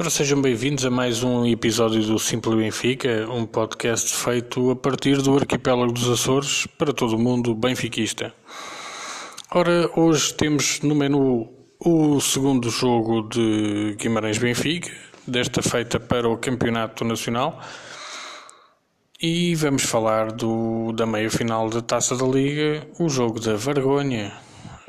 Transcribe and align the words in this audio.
Ora, 0.00 0.08
sejam 0.08 0.40
bem-vindos 0.40 0.86
a 0.86 0.90
mais 0.90 1.22
um 1.22 1.44
episódio 1.44 2.02
do 2.02 2.18
Simple 2.18 2.56
Benfica, 2.56 3.28
um 3.30 3.44
podcast 3.44 4.16
feito 4.16 4.70
a 4.70 4.74
partir 4.74 5.20
do 5.20 5.36
arquipélago 5.36 5.92
dos 5.92 6.08
Açores 6.08 6.66
para 6.78 6.90
todo 6.90 7.16
o 7.16 7.18
mundo 7.18 7.54
benfiquista. 7.54 8.32
Ora, 9.50 9.90
hoje 9.94 10.32
temos 10.32 10.80
no 10.80 10.94
menu 10.94 11.52
o 11.78 12.18
segundo 12.18 12.70
jogo 12.70 13.28
de 13.28 13.94
Guimarães-Benfica, 13.98 14.90
desta 15.26 15.60
feita 15.60 16.00
para 16.00 16.26
o 16.26 16.38
Campeonato 16.38 17.04
Nacional, 17.04 17.60
e 19.20 19.54
vamos 19.54 19.82
falar 19.82 20.32
do, 20.32 20.92
da 20.92 21.04
meia-final 21.04 21.68
da 21.68 21.82
Taça 21.82 22.16
da 22.16 22.24
Liga, 22.24 22.86
o 22.98 23.06
jogo 23.10 23.38
da 23.38 23.54
vergonha 23.54 24.32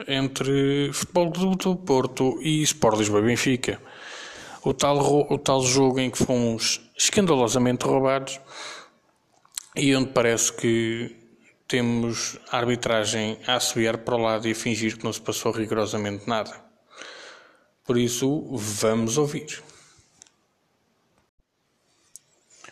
entre 0.07 0.89
Futebol 0.93 1.57
do 1.57 1.75
Porto 1.75 2.39
e 2.41 2.61
Sport 2.61 2.99
Lisboa-Benfica 2.99 3.90
o 4.63 4.73
tal, 4.73 4.97
o 5.31 5.37
tal 5.37 5.61
jogo 5.61 5.99
em 5.99 6.09
que 6.09 6.23
fomos 6.23 6.81
escandalosamente 6.97 7.85
roubados 7.85 8.39
e 9.75 9.95
onde 9.95 10.11
parece 10.11 10.53
que 10.53 11.15
temos 11.67 12.37
a 12.51 12.57
arbitragem 12.57 13.39
a 13.47 13.59
subir 13.59 13.97
para 13.99 14.15
o 14.15 14.21
lado 14.21 14.47
e 14.47 14.51
a 14.51 14.55
fingir 14.55 14.97
que 14.97 15.03
não 15.03 15.13
se 15.13 15.21
passou 15.21 15.51
rigorosamente 15.51 16.27
nada. 16.27 16.53
Por 17.85 17.97
isso, 17.97 18.45
vamos 18.51 19.17
ouvir. 19.17 19.63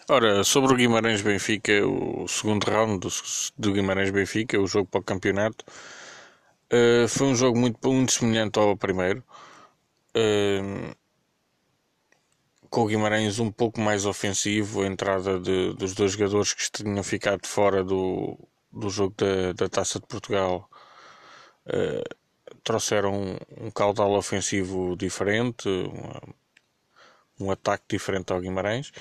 Ora, 0.07 0.43
sobre 0.43 0.73
o 0.73 0.75
Guimarães-Benfica, 0.75 1.85
o 1.85 2.27
segundo 2.27 2.63
round 2.63 2.99
do, 2.99 3.09
do 3.57 3.73
Guimarães-Benfica, 3.73 4.59
o 4.59 4.67
jogo 4.67 4.89
para 4.89 4.99
o 4.99 5.03
campeonato, 5.03 5.63
uh, 6.73 7.07
foi 7.07 7.27
um 7.27 7.35
jogo 7.35 7.57
muito, 7.57 7.87
muito 7.87 8.11
semelhante 8.11 8.59
ao 8.59 8.75
primeiro. 8.75 9.23
Uh, 10.15 10.95
com 12.69 12.81
o 12.81 12.87
Guimarães 12.87 13.39
um 13.39 13.51
pouco 13.51 13.79
mais 13.81 14.05
ofensivo, 14.05 14.83
a 14.83 14.87
entrada 14.87 15.39
de, 15.39 15.73
dos 15.73 15.93
dois 15.93 16.13
jogadores 16.13 16.53
que 16.53 16.71
tinham 16.71 17.03
ficado 17.03 17.47
fora 17.47 17.83
do, 17.83 18.37
do 18.71 18.89
jogo 18.89 19.15
da, 19.17 19.53
da 19.53 19.69
Taça 19.69 19.99
de 19.99 20.05
Portugal 20.07 20.69
uh, 21.65 22.15
trouxeram 22.63 23.13
um, 23.13 23.37
um, 23.65 23.71
caudal 23.71 24.11
ofensivo 24.13 24.95
diferente, 24.95 25.67
um, 25.69 27.45
um 27.45 27.51
ataque 27.51 27.85
diferente 27.89 28.31
ao 28.31 28.41
Guimarães. 28.41 28.91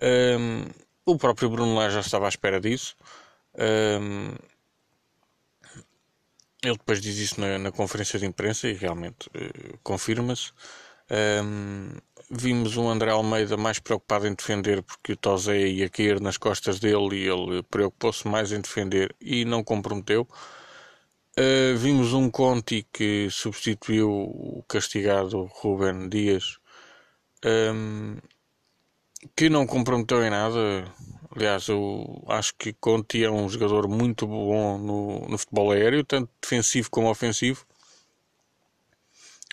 Um, 0.00 0.62
ehm, 0.62 0.70
o 1.04 1.18
próprio 1.18 1.50
Bruno 1.50 1.74
Lage 1.74 1.94
já 1.94 2.00
estava 2.00 2.26
à 2.26 2.28
espera 2.28 2.60
disso. 2.60 2.96
Ehm, 3.54 4.34
ele 6.62 6.76
depois 6.76 7.00
diz 7.00 7.18
isso 7.18 7.40
na, 7.40 7.58
na 7.58 7.72
conferência 7.72 8.18
de 8.18 8.26
imprensa 8.26 8.68
e 8.68 8.72
realmente 8.72 9.26
uh, 9.28 9.78
confirma-se. 9.82 10.52
Um, 11.10 11.98
vimos 12.34 12.78
um 12.78 12.88
André 12.88 13.10
Almeida 13.10 13.56
mais 13.58 13.78
preocupado 13.78 14.26
em 14.26 14.34
defender 14.34 14.82
porque 14.82 15.12
o 15.12 15.16
Tozé 15.16 15.66
ia 15.66 15.90
cair 15.90 16.18
nas 16.18 16.38
costas 16.38 16.80
dele 16.80 17.16
e 17.16 17.28
ele 17.28 17.62
preocupou-se 17.64 18.26
mais 18.26 18.52
em 18.52 18.60
defender 18.60 19.14
e 19.20 19.44
não 19.44 19.62
comprometeu. 19.62 20.26
Uh, 21.38 21.76
vimos 21.76 22.14
um 22.14 22.30
Conti 22.30 22.86
que 22.92 23.28
substituiu 23.30 24.10
o 24.10 24.64
castigado 24.66 25.44
Ruben 25.44 26.08
Dias, 26.08 26.58
um, 27.44 28.16
que 29.36 29.48
não 29.50 29.66
comprometeu 29.66 30.24
em 30.24 30.30
nada. 30.30 30.84
Aliás, 31.34 31.68
eu 31.68 32.24
acho 32.28 32.54
que 32.58 32.72
Conti 32.74 33.24
é 33.24 33.30
um 33.30 33.48
jogador 33.48 33.88
muito 33.88 34.26
bom 34.26 34.78
no, 34.78 35.28
no 35.28 35.38
futebol 35.38 35.70
aéreo, 35.70 36.04
tanto 36.04 36.30
defensivo 36.40 36.90
como 36.90 37.10
ofensivo 37.10 37.66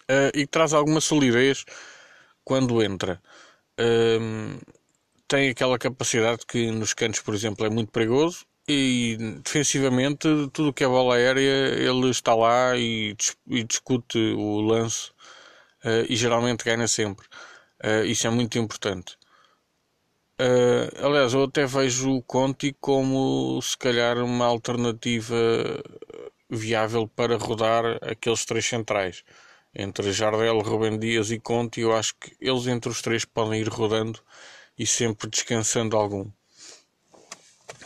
uh, 0.10 0.32
e 0.34 0.42
que 0.42 0.48
traz 0.48 0.74
alguma 0.74 1.00
solidez 1.00 1.66
quando 2.50 2.82
entra. 2.82 3.22
Uh, 3.80 4.60
tem 5.28 5.52
aquela 5.52 5.78
capacidade 5.78 6.44
que 6.48 6.72
nos 6.72 6.96
cantos, 6.96 7.22
por 7.22 7.36
exemplo, 7.36 7.64
é 7.64 7.70
muito 7.70 7.92
perigoso 7.92 8.44
e 8.68 9.18
defensivamente 9.44 10.28
tudo 10.52 10.74
que 10.74 10.84
é 10.84 10.88
bola 10.88 11.16
aérea 11.16 11.76
ele 11.76 12.10
está 12.10 12.34
lá 12.34 12.76
e, 12.76 13.16
e 13.48 13.64
discute 13.64 14.18
o 14.18 14.62
lance 14.62 15.12
uh, 15.86 16.06
e 16.10 16.16
geralmente 16.16 16.66
ganha 16.66 16.88
sempre. 16.88 17.28
Uh, 17.84 18.04
isso 18.06 18.26
é 18.26 18.32
muito 18.32 18.58
importante. 18.58 19.16
Uh, 20.42 21.06
aliás, 21.06 21.36
eu 21.36 21.44
até 21.44 21.68
vejo 21.68 22.16
o 22.16 22.24
Conti 22.24 22.76
como 22.82 23.62
se 23.62 23.78
calhar 23.78 24.18
uma 24.18 24.46
alternativa 24.48 25.36
viável 26.50 27.08
para 27.08 27.38
rodar 27.38 27.86
aqueles 28.02 28.44
três 28.44 28.66
centrais 28.66 29.24
entre 29.80 30.12
Jardel, 30.12 30.60
Rubem 30.60 31.00
Dias 31.00 31.32
e 31.32 31.40
Conte, 31.40 31.80
eu 31.80 31.96
acho 31.96 32.14
que 32.16 32.36
eles 32.42 32.68
entre 32.68 32.90
os 32.90 33.02
três 33.02 33.24
podem 33.24 33.62
ir 33.62 33.70
rodando 33.70 34.20
e 34.78 34.86
sempre 34.86 35.30
descansando 35.30 35.96
algum. 35.96 36.30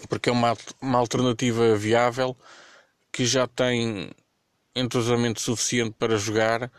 Porque 0.10 0.30
é 0.30 0.32
uma, 0.32 0.58
uma 0.82 0.98
alternativa 0.98 1.76
viável 1.76 2.36
que 3.12 3.26
já 3.26 3.48
tem 3.48 4.10
entrosamento 4.76 5.40
suficiente 5.40 5.96
para 5.98 6.18
jogar 6.18 6.72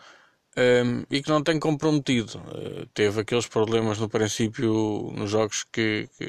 um, 0.56 1.04
e 1.08 1.22
que 1.22 1.31
não 1.31 1.42
tem 1.44 1.60
comprometido. 1.60 2.38
Uh, 2.38 2.86
teve 2.92 3.20
aqueles 3.20 3.46
problemas 3.46 3.98
no 3.98 4.08
princípio 4.08 5.12
nos 5.14 5.31
jogos 5.31 5.62
que, 5.62 6.08
que, 6.19 6.26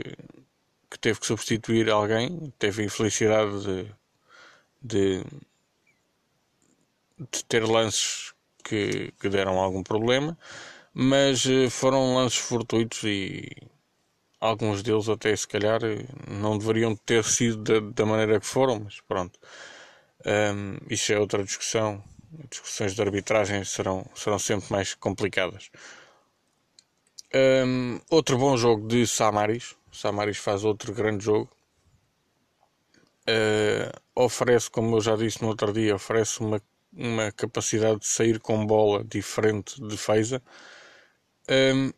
que, 0.92 1.00
teve 1.00 1.20
que 1.20 1.26
substituir 1.26 1.90
alguém, 1.90 2.54
teve 2.60 2.84
a 2.84 2.86
infelicidade 2.86 3.64
de, 3.64 3.92
de, 4.82 5.24
de 7.32 7.46
ter 7.46 7.64
lances 7.66 8.35
que, 8.66 9.14
que 9.20 9.30
deram 9.30 9.60
algum 9.60 9.84
problema, 9.84 10.38
mas 10.94 11.46
eh, 11.46 11.70
foram 11.70 12.16
lances 12.16 12.40
fortuitos 12.40 13.04
e 13.04 13.50
alguns 14.40 14.82
deles 14.84 15.08
até 15.10 15.36
se 15.36 15.48
calhar 15.48 15.80
não 16.28 16.58
deveriam 16.58 16.96
ter 16.96 17.24
sido 17.24 17.58
da, 17.58 17.80
da 17.92 18.06
maneira 18.06 18.40
que 18.40 18.46
foram, 18.46 18.80
mas 18.80 19.00
pronto. 19.02 19.40
Um, 20.26 20.78
isso 20.90 21.14
é 21.14 21.20
outra 21.20 21.44
discussão. 21.44 22.04
Discussões 22.50 22.96
de 22.96 23.02
arbitragem 23.02 23.64
serão, 23.64 24.06
serão 24.16 24.40
sempre 24.40 24.72
mais 24.72 24.94
complicadas. 24.94 25.70
Um, 27.34 28.00
outro 28.10 28.38
bom 28.38 28.58
jogo 28.58 28.88
de 28.88 29.06
Samaris. 29.08 29.76
Samaris 29.92 30.38
faz 30.38 30.64
outro 30.64 30.94
grande 30.94 31.24
jogo. 31.24 31.50
Uh, 33.28 33.92
oferece, 34.16 34.70
como 34.70 34.96
eu 34.98 35.02
já 35.02 35.16
disse 35.16 35.42
no 35.42 35.50
outro 35.50 35.74
dia, 35.74 35.96
oferece 35.96 36.40
uma 36.42 36.62
uma 36.96 37.32
capacidade 37.32 38.00
de 38.00 38.08
sair 38.08 38.40
com 38.40 38.66
bola 38.66 39.04
diferente 39.04 39.82
de 39.86 39.98
Feiza. 39.98 40.42
Um, 41.50 41.92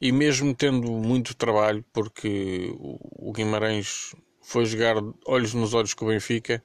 e 0.00 0.10
mesmo 0.10 0.54
tendo 0.54 0.90
muito 0.90 1.34
trabalho, 1.36 1.84
porque 1.92 2.74
o 2.78 3.32
Guimarães 3.32 4.14
foi 4.40 4.64
jogar 4.66 4.96
olhos 5.26 5.54
nos 5.54 5.74
olhos 5.74 5.94
com 5.94 6.06
o 6.06 6.08
Benfica, 6.08 6.62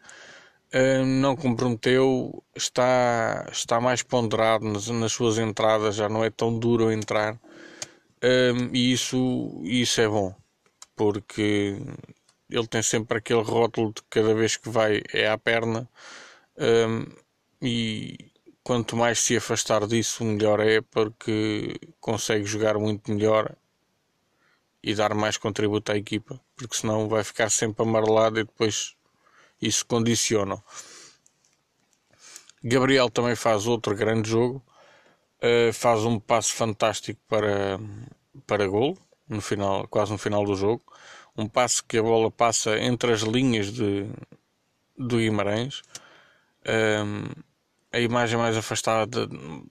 um, 0.73 1.05
não 1.05 1.35
comprometeu, 1.35 2.43
está, 2.55 3.47
está 3.51 3.79
mais 3.79 4.01
ponderado 4.01 4.65
nas, 4.65 4.87
nas, 4.87 5.13
suas 5.13 5.37
entradas, 5.37 5.95
já 5.95 6.09
não 6.09 6.23
é 6.23 6.29
tão 6.31 6.57
duro 6.57 6.91
entrar, 6.91 7.39
um, 8.23 8.75
e 8.75 8.91
isso, 8.91 9.61
isso 9.63 10.01
é 10.01 10.07
bom, 10.07 10.35
porque 10.95 11.79
ele 12.49 12.67
tem 12.67 12.81
sempre 12.81 13.17
aquele 13.17 13.41
rótulo 13.41 13.93
de 13.93 14.01
cada 14.09 14.33
vez 14.33 14.57
que 14.57 14.69
vai 14.69 15.01
é 15.13 15.29
à 15.29 15.37
perna. 15.37 15.87
Um, 16.57 17.05
e 17.61 18.31
quanto 18.63 18.95
mais 18.95 19.19
se 19.19 19.37
afastar 19.37 19.85
disso, 19.87 20.23
melhor 20.23 20.59
é, 20.59 20.81
porque 20.81 21.79
consegue 21.99 22.45
jogar 22.45 22.77
muito 22.77 23.11
melhor 23.11 23.55
e 24.83 24.95
dar 24.95 25.13
mais 25.13 25.37
contributo 25.37 25.91
à 25.91 25.97
equipa, 25.97 26.39
porque 26.55 26.75
senão 26.75 27.07
vai 27.07 27.23
ficar 27.23 27.49
sempre 27.49 27.83
amarelado 27.83 28.39
e 28.39 28.43
depois 28.43 28.95
isso 29.61 29.85
condiciona. 29.85 30.61
Gabriel 32.63 33.09
também 33.09 33.35
faz 33.35 33.67
outro 33.67 33.95
grande 33.95 34.29
jogo, 34.29 34.63
uh, 35.37 35.73
faz 35.73 36.03
um 36.03 36.19
passo 36.19 36.53
fantástico 36.53 37.19
para, 37.27 37.79
para 38.45 38.67
gol, 38.67 38.97
no 39.27 39.41
final, 39.41 39.87
quase 39.87 40.11
no 40.11 40.17
final 40.17 40.43
do 40.45 40.55
jogo. 40.55 40.83
Um 41.37 41.47
passo 41.47 41.83
que 41.85 41.97
a 41.97 42.03
bola 42.03 42.31
passa 42.31 42.79
entre 42.79 43.13
as 43.13 43.21
linhas 43.21 43.71
de, 43.71 44.07
do 44.97 45.17
Guimarães. 45.17 45.83
Um, 46.67 47.29
a 47.91 47.99
imagem 47.99 48.37
mais 48.37 48.57
afastada 48.57 49.27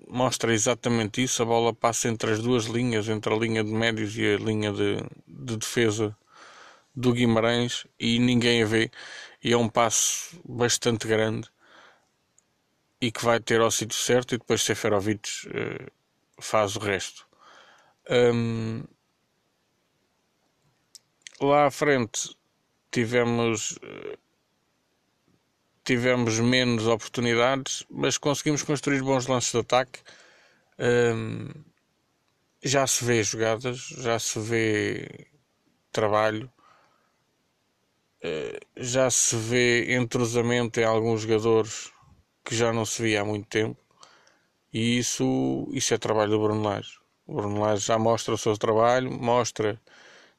mostra 0.08 0.52
exatamente 0.52 1.22
isso. 1.22 1.42
A 1.42 1.46
bola 1.46 1.74
passa 1.74 2.08
entre 2.08 2.32
as 2.32 2.42
duas 2.42 2.64
linhas, 2.64 3.08
entre 3.08 3.32
a 3.32 3.36
linha 3.36 3.62
de 3.62 3.70
médios 3.70 4.16
e 4.16 4.34
a 4.34 4.38
linha 4.38 4.72
de, 4.72 4.96
de 5.26 5.56
defesa 5.56 6.16
do 6.94 7.12
Guimarães, 7.12 7.86
e 8.00 8.18
ninguém 8.18 8.62
a 8.62 8.66
vê. 8.66 8.90
E 9.44 9.52
é 9.52 9.56
um 9.56 9.68
passo 9.68 10.40
bastante 10.44 11.06
grande 11.06 11.48
e 13.00 13.12
que 13.12 13.24
vai 13.24 13.38
ter 13.38 13.60
ao 13.60 13.70
sítio 13.70 13.98
certo. 13.98 14.34
E 14.34 14.38
depois 14.38 14.62
Seferovic 14.62 15.28
uh, 15.48 15.92
faz 16.40 16.74
o 16.76 16.80
resto. 16.80 17.26
Um, 18.10 18.84
lá 21.40 21.66
à 21.66 21.70
frente 21.70 22.36
tivemos. 22.90 23.78
Tivemos 25.86 26.40
menos 26.40 26.88
oportunidades, 26.88 27.86
mas 27.88 28.18
conseguimos 28.18 28.64
construir 28.64 29.02
bons 29.02 29.28
lances 29.28 29.52
de 29.52 29.58
ataque. 29.58 30.00
Um, 30.80 31.48
já 32.60 32.84
se 32.88 33.04
vê 33.04 33.22
jogadas, 33.22 33.78
já 33.78 34.18
se 34.18 34.40
vê 34.40 35.28
trabalho, 35.92 36.50
uh, 38.24 38.66
já 38.76 39.08
se 39.08 39.36
vê 39.36 39.94
entrosamento 39.94 40.80
em 40.80 40.84
alguns 40.84 41.20
jogadores 41.20 41.92
que 42.44 42.56
já 42.56 42.72
não 42.72 42.84
se 42.84 43.00
via 43.00 43.20
há 43.20 43.24
muito 43.24 43.46
tempo. 43.46 43.80
E 44.72 44.98
isso, 44.98 45.68
isso 45.70 45.94
é 45.94 45.98
trabalho 45.98 46.32
do 46.32 46.40
Bruno 46.40 46.62
Lage. 46.62 46.98
O 47.28 47.34
Bruno 47.34 47.60
Lage 47.60 47.86
já 47.86 47.96
mostra 47.96 48.34
o 48.34 48.38
seu 48.38 48.58
trabalho, 48.58 49.08
mostra 49.10 49.80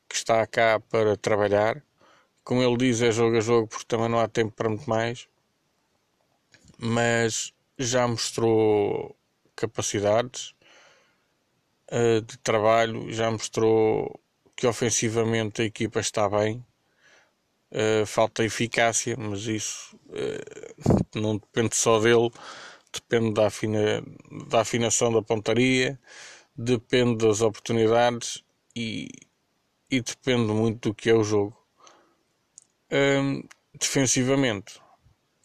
que 0.10 0.16
está 0.16 0.46
cá 0.46 0.78
para 0.78 1.16
trabalhar. 1.16 1.82
Como 2.44 2.62
ele 2.62 2.76
diz, 2.76 3.02
é 3.02 3.12
jogo 3.12 3.38
a 3.38 3.42
jogo, 3.42 3.68
porque 3.68 3.86
também 3.86 4.10
não 4.10 4.20
há 4.20 4.28
tempo 4.28 4.52
para 4.52 4.68
muito 4.68 4.90
mais. 4.90 5.28
Mas 6.78 7.54
já 7.78 8.08
mostrou 8.08 9.16
capacidades 9.56 10.54
uh, 11.92 12.22
de 12.22 12.38
trabalho, 12.40 13.12
já 13.12 13.30
mostrou 13.32 14.20
que 14.56 14.68
ofensivamente 14.68 15.62
a 15.62 15.66
equipa 15.66 16.00
está 16.00 16.30
bem. 16.30 16.66
Uh, 17.72 18.06
falta 18.06 18.46
eficácia, 18.46 19.18
mas 19.18 19.42
isso 19.42 20.00
uh, 20.08 21.20
não 21.20 21.38
depende 21.38 21.76
só 21.76 22.00
dele, 22.00 22.32
depende 22.94 23.34
da, 23.34 23.48
afina, 23.48 24.02
da 24.48 24.62
afinação 24.62 25.12
da 25.12 25.22
pontaria, 25.22 26.00
depende 26.56 27.26
das 27.26 27.42
oportunidades 27.42 28.44
e, 28.76 29.10
e 29.92 30.02
depende 30.02 30.52
muito 30.54 30.90
do 30.90 30.96
que 30.96 31.10
é 31.10 31.14
o 31.14 31.24
jogo. 31.24 31.58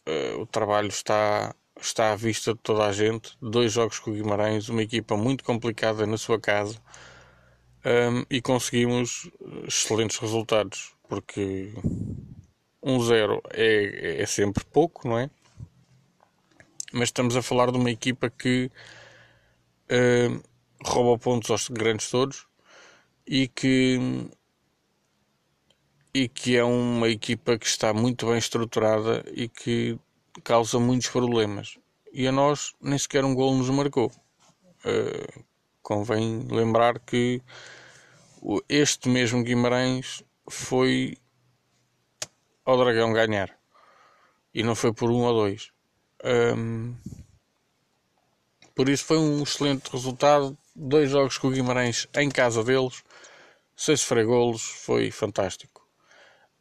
Uh, 0.07 0.41
o 0.41 0.45
trabalho 0.45 0.87
está 0.87 1.55
está 1.81 2.13
à 2.13 2.15
vista 2.15 2.53
de 2.53 2.59
toda 2.59 2.85
a 2.85 2.91
gente. 2.91 3.37
Dois 3.41 3.71
jogos 3.73 3.99
com 3.99 4.11
o 4.11 4.13
Guimarães, 4.13 4.69
uma 4.69 4.81
equipa 4.81 5.17
muito 5.17 5.43
complicada 5.43 6.05
na 6.05 6.17
sua 6.17 6.39
casa 6.39 6.79
um, 7.85 8.25
e 8.29 8.41
conseguimos 8.41 9.29
excelentes 9.67 10.17
resultados 10.17 10.93
porque 11.07 11.73
1-0 12.81 13.41
é, 13.51 14.21
é 14.21 14.25
sempre 14.25 14.63
pouco, 14.65 15.07
não 15.07 15.19
é? 15.19 15.29
Mas 16.91 17.09
estamos 17.09 17.35
a 17.35 17.41
falar 17.41 17.71
de 17.71 17.77
uma 17.77 17.91
equipa 17.91 18.29
que 18.29 18.71
uh, 19.89 20.43
rouba 20.85 21.21
pontos 21.21 21.49
aos 21.49 21.67
grandes 21.69 22.09
todos 22.09 22.47
e 23.27 23.47
que 23.47 23.99
e 26.13 26.27
que 26.27 26.55
é 26.55 26.63
uma 26.63 27.09
equipa 27.09 27.57
que 27.57 27.65
está 27.65 27.93
muito 27.93 28.27
bem 28.27 28.37
estruturada 28.37 29.23
e 29.33 29.49
que 29.49 29.97
causa 30.43 30.79
muitos 30.79 31.09
problemas. 31.09 31.77
E 32.11 32.27
a 32.27 32.31
nós 32.31 32.73
nem 32.79 32.97
sequer 32.97 33.25
um 33.25 33.33
gol 33.33 33.55
nos 33.55 33.69
marcou. 33.69 34.11
Uh, 34.85 35.43
convém 35.81 36.45
lembrar 36.49 36.99
que 36.99 37.41
este 38.69 39.09
mesmo 39.09 39.43
Guimarães 39.43 40.23
foi 40.47 41.17
ao 42.65 42.77
Dragão 42.77 43.11
ganhar. 43.11 43.49
E 44.53 44.61
não 44.61 44.75
foi 44.75 44.93
por 44.93 45.09
um 45.09 45.23
ou 45.23 45.33
dois. 45.33 45.71
Um, 46.23 46.95
por 48.75 48.87
isso 48.89 49.05
foi 49.05 49.17
um 49.17 49.41
excelente 49.41 49.89
resultado. 49.89 50.57
Dois 50.75 51.09
jogos 51.09 51.37
com 51.37 51.47
o 51.47 51.51
Guimarães 51.51 52.07
em 52.15 52.29
casa 52.29 52.63
deles. 52.63 53.03
Seis 53.75 54.03
fregolos. 54.03 54.61
Foi 54.61 55.09
fantástico. 55.09 55.82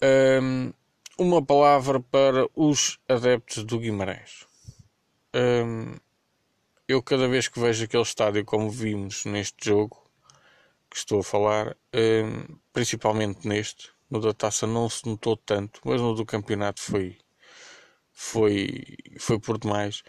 Um, 0.03 0.73
uma 1.17 1.45
palavra 1.45 2.01
para 2.01 2.49
os 2.57 2.99
adeptos 3.09 3.63
do 3.63 3.79
Guimarães. 3.79 4.47
Um, 5.33 5.95
eu, 6.89 7.01
cada 7.01 7.29
vez 7.29 7.47
que 7.47 7.61
vejo 7.61 7.85
aquele 7.85 8.03
estádio, 8.03 8.45
como 8.45 8.69
vimos 8.69 9.25
neste 9.25 9.69
jogo 9.69 10.03
que 10.91 10.97
estou 10.97 11.21
a 11.21 11.25
falar, 11.25 11.77
um, 11.95 12.59
principalmente 12.73 13.47
neste, 13.47 13.91
no 14.11 14.21
da 14.21 14.35
taça 14.35 14.67
não 14.67 14.91
se 14.91 15.07
notou 15.07 15.37
tanto, 15.37 15.81
mas 15.85 16.01
no 16.01 16.15
do 16.15 16.27
campeonato 16.27 16.83
foi, 16.83 17.17
foi, 18.13 18.97
foi 19.19 19.39
por 19.39 19.57
demais. 19.59 20.03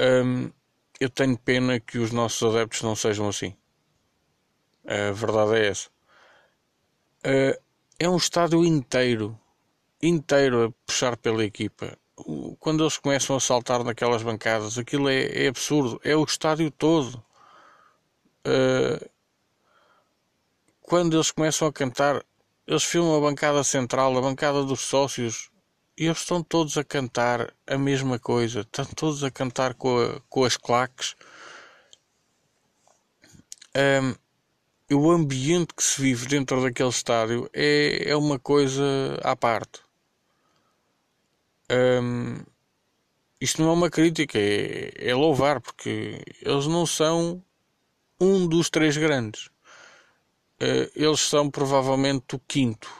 Um, 0.00 0.52
eu 1.00 1.10
tenho 1.10 1.36
pena 1.36 1.80
que 1.80 1.98
os 1.98 2.12
nossos 2.12 2.54
adeptos 2.54 2.82
não 2.82 2.94
sejam 2.94 3.28
assim. 3.28 3.56
A 4.86 5.12
verdade 5.12 5.58
é 5.58 5.66
essa. 5.66 5.90
Uh, 7.26 7.67
é 7.98 8.08
um 8.08 8.16
estádio 8.16 8.64
inteiro 8.64 9.38
inteiro 10.02 10.64
a 10.66 10.86
puxar 10.86 11.16
pela 11.16 11.44
equipa. 11.44 11.96
Quando 12.58 12.82
eles 12.82 12.98
começam 12.98 13.36
a 13.36 13.40
saltar 13.40 13.84
naquelas 13.84 14.22
bancadas, 14.22 14.78
aquilo 14.78 15.08
é, 15.08 15.44
é 15.44 15.48
absurdo. 15.48 16.00
É 16.04 16.16
o 16.16 16.24
estádio 16.24 16.70
todo. 16.70 17.22
Uh, 18.46 19.08
quando 20.82 21.16
eles 21.16 21.30
começam 21.30 21.68
a 21.68 21.72
cantar, 21.72 22.24
eles 22.66 22.84
filmam 22.84 23.16
a 23.16 23.20
bancada 23.20 23.62
central, 23.62 24.16
a 24.16 24.20
bancada 24.20 24.64
dos 24.64 24.80
sócios, 24.80 25.50
e 25.96 26.06
eles 26.06 26.18
estão 26.18 26.42
todos 26.42 26.76
a 26.76 26.84
cantar 26.84 27.52
a 27.66 27.78
mesma 27.78 28.18
coisa. 28.18 28.60
Estão 28.60 28.86
todos 28.86 29.22
a 29.22 29.30
cantar 29.30 29.74
com, 29.74 29.98
a, 30.00 30.20
com 30.28 30.44
as 30.44 30.56
claques. 30.56 31.14
Um, 33.76 34.14
o 34.94 35.10
ambiente 35.10 35.74
que 35.74 35.82
se 35.82 36.00
vive 36.00 36.26
dentro 36.26 36.62
daquele 36.62 36.88
estádio 36.88 37.48
é, 37.52 38.10
é 38.10 38.16
uma 38.16 38.38
coisa 38.38 38.82
à 39.22 39.36
parte. 39.36 39.80
Um, 41.70 42.42
isto 43.40 43.62
não 43.62 43.70
é 43.70 43.72
uma 43.72 43.90
crítica, 43.90 44.38
é, 44.38 44.90
é, 44.96 45.14
louvar, 45.14 45.60
porque 45.60 46.22
eles 46.42 46.66
não 46.66 46.86
são 46.86 47.42
um 48.18 48.46
dos 48.48 48.70
três 48.70 48.96
grandes. 48.96 49.46
Uh, 50.60 50.90
eles 50.96 51.20
são 51.20 51.50
provavelmente 51.50 52.34
o 52.34 52.40
quinto, 52.40 52.90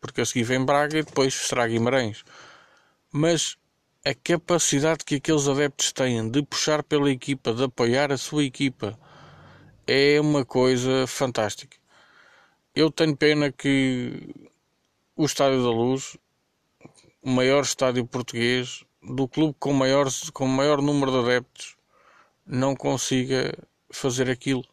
porque 0.00 0.22
a 0.22 0.26
seguir 0.26 0.44
vem 0.44 0.64
Braga 0.64 0.98
e 0.98 1.02
depois 1.02 1.34
será 1.34 1.68
Guimarães. 1.68 2.24
Mas 3.12 3.56
a 4.04 4.14
capacidade 4.14 5.04
que 5.04 5.16
aqueles 5.16 5.46
adeptos 5.46 5.92
têm 5.92 6.28
de 6.30 6.42
puxar 6.42 6.82
pela 6.82 7.10
equipa, 7.10 7.52
de 7.52 7.64
apoiar 7.64 8.10
a 8.10 8.16
sua 8.16 8.42
equipa, 8.42 8.98
é 9.92 10.20
uma 10.20 10.44
coisa 10.44 11.04
fantástica. 11.08 11.76
Eu 12.72 12.92
tenho 12.92 13.16
pena 13.16 13.50
que 13.50 14.32
o 15.16 15.24
Estádio 15.24 15.64
da 15.64 15.70
Luz 15.70 16.16
o 17.22 17.28
maior 17.28 17.62
estádio 17.62 18.06
português, 18.06 18.84
do 19.02 19.26
clube 19.28 19.54
com 19.58 19.72
maior, 19.72 20.06
com 20.32 20.46
maior 20.46 20.80
número 20.80 21.10
de 21.10 21.18
adeptos, 21.18 21.76
não 22.46 22.76
consiga 22.76 23.52
fazer 23.90 24.30
aquilo. 24.30 24.64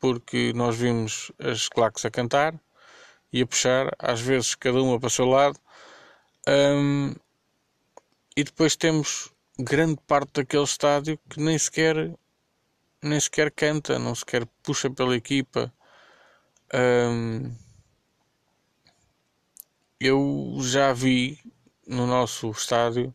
Porque 0.00 0.52
nós 0.52 0.76
vimos 0.76 1.32
as 1.38 1.68
claques 1.68 2.04
a 2.04 2.10
cantar 2.10 2.60
e 3.32 3.40
a 3.40 3.46
puxar, 3.46 3.94
às 3.98 4.20
vezes 4.20 4.54
cada 4.56 4.82
uma 4.82 4.98
para 4.98 5.06
o 5.06 5.10
seu 5.10 5.26
lado, 5.26 5.58
um, 6.48 7.14
e 8.36 8.42
depois 8.44 8.76
temos 8.76 9.32
grande 9.58 9.96
parte 10.06 10.32
daquele 10.34 10.64
estádio 10.64 11.18
que 11.30 11.40
nem 11.40 11.56
sequer 11.56 12.12
nem 13.04 13.20
sequer 13.20 13.50
canta, 13.50 13.98
não 13.98 14.14
sequer 14.14 14.46
puxa 14.62 14.90
pela 14.90 15.16
equipa. 15.16 15.72
Um, 16.74 17.54
eu 20.00 20.56
já 20.60 20.92
vi 20.92 21.38
no 21.86 22.06
nosso 22.06 22.50
estádio 22.50 23.14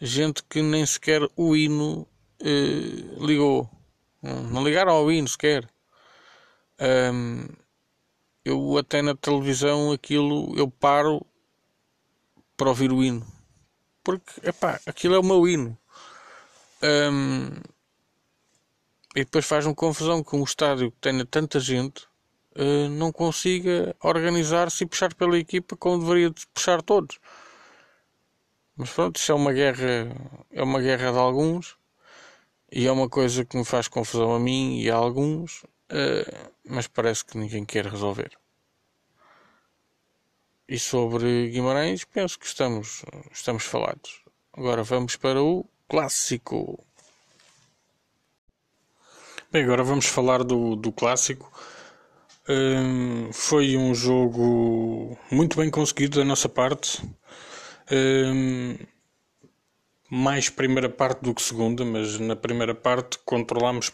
gente 0.00 0.42
que 0.44 0.62
nem 0.62 0.84
sequer 0.84 1.22
o 1.36 1.56
hino 1.56 2.06
eh, 2.40 3.24
ligou. 3.24 3.70
Não 4.22 4.64
ligaram 4.64 4.92
ao 4.92 5.12
hino 5.12 5.28
sequer. 5.28 5.68
Um, 6.80 7.46
eu 8.44 8.78
até 8.78 9.02
na 9.02 9.14
televisão 9.14 9.92
aquilo 9.92 10.54
eu 10.56 10.70
paro 10.70 11.24
para 12.56 12.68
ouvir 12.68 12.92
o 12.92 13.02
hino. 13.02 13.26
Porque 14.02 14.32
epá, 14.42 14.80
aquilo 14.86 15.14
é 15.14 15.18
o 15.18 15.22
meu 15.22 15.46
hino. 15.48 15.76
Um, 16.82 17.73
e 19.14 19.24
depois 19.24 19.46
faz-me 19.46 19.74
confusão 19.74 20.22
com 20.22 20.40
um 20.40 20.44
estádio 20.44 20.90
que 20.90 20.98
tenha 20.98 21.24
tanta 21.24 21.60
gente 21.60 22.06
uh, 22.56 22.88
não 22.90 23.12
consiga 23.12 23.94
organizar-se 24.02 24.84
e 24.84 24.86
puxar 24.86 25.14
pela 25.14 25.38
equipa 25.38 25.76
como 25.76 26.00
deveria 26.00 26.32
puxar 26.52 26.82
todos. 26.82 27.18
Mas 28.76 28.90
pronto, 28.90 29.16
isso 29.16 29.30
é 29.30 29.34
uma 29.34 29.52
guerra, 29.52 30.08
é 30.50 30.62
uma 30.62 30.80
guerra 30.80 31.12
de 31.12 31.18
alguns 31.18 31.76
e 32.70 32.86
é 32.86 32.92
uma 32.92 33.08
coisa 33.08 33.44
que 33.44 33.56
me 33.56 33.64
faz 33.64 33.86
confusão 33.86 34.34
a 34.34 34.40
mim 34.40 34.80
e 34.80 34.90
a 34.90 34.96
alguns, 34.96 35.62
uh, 35.62 36.50
mas 36.64 36.86
parece 36.88 37.24
que 37.24 37.38
ninguém 37.38 37.64
quer 37.64 37.86
resolver. 37.86 38.32
E 40.66 40.78
sobre 40.78 41.50
Guimarães, 41.50 42.04
penso 42.04 42.38
que 42.38 42.46
estamos, 42.46 43.04
estamos 43.30 43.64
falados. 43.64 44.22
Agora 44.52 44.82
vamos 44.82 45.14
para 45.14 45.42
o 45.42 45.68
clássico. 45.86 46.82
Bem, 49.54 49.62
agora 49.62 49.84
vamos 49.84 50.06
falar 50.06 50.42
do, 50.42 50.74
do 50.74 50.90
clássico. 50.90 51.48
Um, 52.48 53.32
foi 53.32 53.76
um 53.76 53.94
jogo 53.94 55.16
muito 55.30 55.56
bem 55.56 55.70
conseguido 55.70 56.18
da 56.18 56.24
nossa 56.24 56.48
parte 56.48 57.00
mais 60.10 60.48
primeira 60.48 60.88
parte 60.88 61.20
do 61.20 61.32
que 61.32 61.40
segunda, 61.40 61.84
mas 61.84 62.18
na 62.18 62.34
primeira 62.34 62.74
parte 62.74 63.16
controlámos 63.24 63.92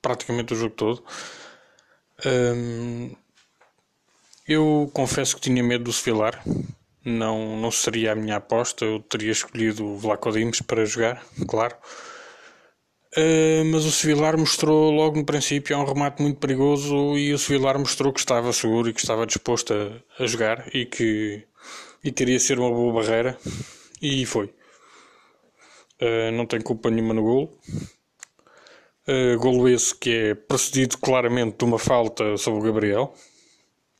praticamente 0.00 0.54
o 0.54 0.56
jogo 0.56 0.74
todo. 0.74 1.04
Um, 2.24 3.14
eu 4.48 4.90
confesso 4.94 5.34
que 5.34 5.42
tinha 5.42 5.62
medo 5.62 5.84
do 5.84 5.92
Sevilar. 5.92 6.42
Não, 7.04 7.54
não 7.58 7.70
seria 7.70 8.12
a 8.12 8.16
minha 8.16 8.36
aposta. 8.36 8.86
Eu 8.86 9.00
teria 9.00 9.32
escolhido 9.32 9.84
o 9.84 9.98
Vlaco 9.98 10.30
para 10.66 10.86
jogar, 10.86 11.22
claro. 11.46 11.76
Uh, 13.16 13.64
mas 13.72 13.86
o 13.86 13.90
Sevilar 13.90 14.36
mostrou 14.36 14.90
logo 14.90 15.16
no 15.16 15.24
princípio 15.24 15.72
é 15.72 15.76
um 15.78 15.86
remate 15.86 16.20
muito 16.20 16.38
perigoso 16.38 17.16
e 17.16 17.32
o 17.32 17.38
Sevilar 17.38 17.78
mostrou 17.78 18.12
que 18.12 18.20
estava 18.20 18.52
seguro 18.52 18.90
e 18.90 18.92
que 18.92 19.00
estava 19.00 19.26
disposto 19.26 19.72
a, 19.72 20.22
a 20.22 20.26
jogar 20.26 20.68
e 20.74 20.84
que 20.84 21.42
e 22.04 22.12
queria 22.12 22.38
ser 22.38 22.58
uma 22.58 22.70
boa 22.70 23.02
barreira 23.02 23.38
e 24.02 24.26
foi. 24.26 24.46
Uh, 26.00 26.30
não 26.32 26.44
tem 26.46 26.60
culpa 26.60 26.90
nenhuma 26.90 27.14
no 27.14 27.22
gol. 27.22 27.58
Uh, 29.08 29.38
golo 29.38 29.68
esse 29.68 29.94
que 29.94 30.10
é 30.10 30.34
precedido 30.34 30.98
claramente 30.98 31.56
de 31.56 31.64
uma 31.64 31.78
falta 31.78 32.36
sobre 32.36 32.60
o 32.60 32.62
Gabriel. 32.62 33.14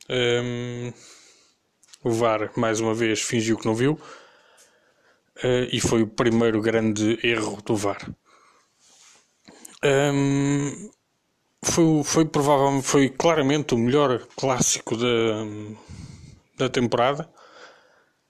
Um, 0.09 0.93
o 2.03 2.11
VAR, 2.11 2.51
mais 2.55 2.79
uma 2.79 2.93
vez, 2.93 3.21
fingiu 3.21 3.57
que 3.57 3.65
não 3.65 3.73
viu. 3.73 3.93
Uh, 5.43 5.67
e 5.71 5.81
foi 5.81 6.03
o 6.03 6.07
primeiro 6.07 6.61
grande 6.61 7.19
erro 7.23 7.61
do 7.63 7.75
VAR. 7.75 8.07
Um, 9.83 10.89
foi, 11.63 12.03
foi 12.03 12.25
provavelmente, 12.25 12.85
foi 12.85 13.09
claramente 13.09 13.73
o 13.73 13.77
melhor 13.77 14.25
clássico 14.35 14.95
da, 14.95 15.45
da 16.57 16.69
temporada. 16.69 17.29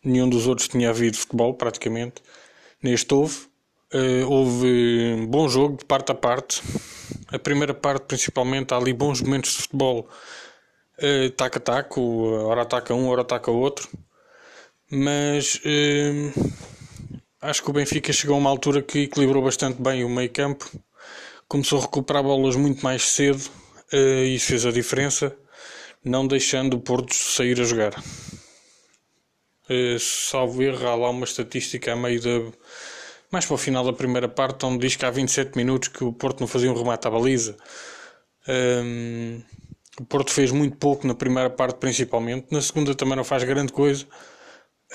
Nenhum 0.04 0.30
dos 0.30 0.48
outros 0.48 0.68
tinha 0.68 0.90
havido 0.90 1.18
futebol, 1.18 1.54
praticamente. 1.54 2.22
Neste 2.82 3.14
houve. 3.14 3.48
Uh, 3.94 4.30
houve 4.30 5.26
bom 5.30 5.48
jogo 5.48 5.78
de 5.78 5.86
parte 5.86 6.12
a 6.12 6.16
parte. 6.16 6.62
A 7.30 7.40
primeira 7.40 7.74
parte, 7.74 8.04
principalmente, 8.04 8.74
há 8.74 8.78
ali 8.78 8.94
bons 8.94 9.22
momentos 9.22 9.52
de 9.52 9.58
futebol 9.64 10.10
uh, 11.00 11.30
tac 11.32 11.58
a 11.58 11.60
tac, 11.60 12.00
hora 12.00 12.64
ataca 12.64 12.94
um, 12.94 13.08
hora 13.08 13.22
ataca 13.22 13.52
outro. 13.52 13.90
Mas 14.90 15.56
uh, 15.56 16.52
acho 17.42 17.64
que 17.64 17.70
o 17.70 17.74
Benfica 17.74 18.12
chegou 18.14 18.36
a 18.36 18.40
uma 18.40 18.50
altura 18.50 18.82
que 18.82 19.04
equilibrou 19.04 19.44
bastante 19.44 19.82
bem 19.82 20.04
o 20.04 20.10
meio 20.10 20.30
campo. 20.30 20.70
Começou 21.48 21.80
a 21.80 21.84
recuperar 21.84 22.24
bolas 22.24 22.56
muito 22.56 22.84
mais 22.84 23.08
cedo 23.08 23.42
uh, 23.94 23.96
e 23.96 24.36
isso 24.36 24.48
fez 24.48 24.66
a 24.66 24.72
diferença, 24.72 25.36
não 26.04 26.28
deixando 26.28 26.76
o 26.76 26.80
Porto 26.80 27.14
sair 27.14 27.60
a 27.62 27.64
jogar. 27.64 27.94
Uh, 29.70 30.00
salvo 30.00 30.62
erro, 30.62 30.88
há 30.88 30.96
lá 30.96 31.10
uma 31.10 31.26
estatística 31.26 31.94
a 31.94 31.96
meio 31.96 32.22
da 32.22 32.52
mais 33.32 33.46
para 33.46 33.56
o 33.56 33.58
final 33.58 33.84
da 33.84 33.94
primeira 33.94 34.28
parte, 34.28 34.66
onde 34.66 34.80
diz 34.80 34.96
que 34.96 35.06
há 35.06 35.12
27 35.12 35.58
minutos 35.58 35.90
que 35.90 36.04
o 36.04 36.14
Porto 36.14 36.40
não 36.40 36.48
fazia 36.48 36.72
um 36.72 36.76
remate 36.76 37.08
à 37.08 37.12
baliza. 37.12 37.58
Um, 38.48 39.42
o 40.00 40.06
Porto 40.06 40.32
fez 40.32 40.52
muito 40.52 40.78
pouco 40.78 41.06
na 41.06 41.14
primeira 41.14 41.50
parte, 41.50 41.78
principalmente. 41.78 42.48
Na 42.52 42.62
segunda 42.62 42.96
também 42.96 43.16
não 43.16 43.24
faz 43.24 43.44
grande 43.44 43.74
coisa, 43.74 44.06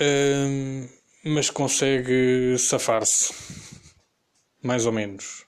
um, 0.00 0.88
mas 1.24 1.50
consegue 1.50 2.56
safar-se, 2.58 3.34
mais 4.62 4.86
ou 4.86 4.92
menos. 4.92 5.44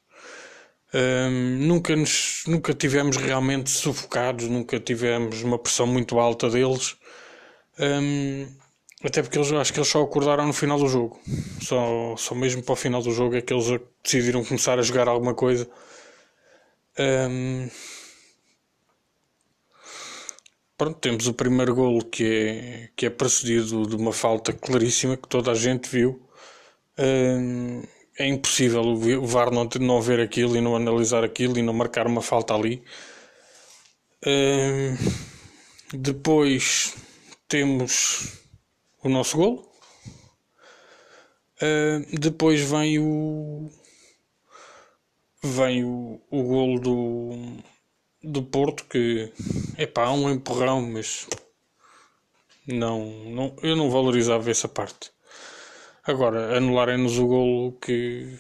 Nunca, 1.59 1.97
nos, 1.97 2.45
nunca 2.47 2.73
tivemos 2.73 3.17
realmente 3.17 3.71
sufocados, 3.71 4.49
nunca 4.49 4.79
tivemos 4.79 5.43
uma 5.43 5.59
pressão 5.59 5.87
muito 5.87 6.19
alta 6.19 6.49
deles. 6.49 6.97
Até 9.03 9.21
porque 9.23 9.37
eles, 9.39 9.53
acho 9.53 9.73
que 9.73 9.81
eles 9.81 9.89
só 9.89 10.03
acordaram 10.03 10.47
no 10.47 10.53
final 10.53 10.79
do 10.79 10.89
jogo. 10.89 11.21
Só, 11.61 12.17
só 12.17 12.35
mesmo 12.35 12.63
para 12.63 12.73
o 12.73 12.77
final 12.77 13.03
do 13.03 13.11
jogo 13.11 13.37
é 13.37 13.43
que 13.43 13.53
eles 13.53 13.67
decidiram 14.03 14.45
começar 14.45 14.79
a 14.79 14.83
jogar 14.83 15.09
alguma 15.09 15.35
coisa. 15.35 15.69
Pronto, 20.77 20.99
temos 21.01 21.27
o 21.27 21.35
primeiro 21.35 21.75
golo 21.75 22.05
que 22.05 22.25
é, 22.25 22.91
que 22.97 23.07
é 23.07 23.11
precedido 23.11 23.87
de 23.87 23.97
uma 23.97 24.13
falta 24.13 24.53
claríssima 24.53 25.17
que 25.17 25.29
toda 25.29 25.51
a 25.51 25.55
gente 25.55 25.89
viu. 25.89 26.21
É 28.19 28.27
impossível 28.27 28.83
o 28.83 29.27
VAR 29.27 29.51
não, 29.51 29.69
não 29.81 30.01
ver 30.01 30.21
aquilo 30.21 30.57
e 30.57 30.61
não 30.61 30.77
analisar 30.77 31.25
aquilo 31.25 31.59
e 31.59 31.63
não 31.63 31.73
marcar 31.73 32.07
uma 32.07 32.23
falta 32.23 32.55
ali. 32.55 32.83
Um, 34.27 34.97
depois 35.93 36.95
temos 37.49 38.39
o 39.03 39.09
nosso 39.09 39.37
golo. 39.37 39.69
Uh, 41.57 42.19
depois 42.19 42.61
vem 42.61 42.99
o 42.99 43.71
vem 45.43 45.85
o, 45.85 46.21
o 46.31 46.43
golo 46.43 46.81
do, 46.81 47.63
do 48.23 48.43
Porto 48.43 48.85
que 48.85 49.33
é 49.77 49.87
pá, 49.87 50.11
um 50.11 50.31
empurrão, 50.31 50.81
mas 50.81 51.29
não, 52.67 53.05
não, 53.27 53.57
eu 53.63 53.77
não 53.77 53.91
valorizava 53.91 54.51
essa 54.51 54.69
parte. 54.69 55.14
Agora, 56.07 56.59
anularem-nos 56.59 57.19
o 57.19 57.27
golo 57.27 57.73
que 57.81 58.39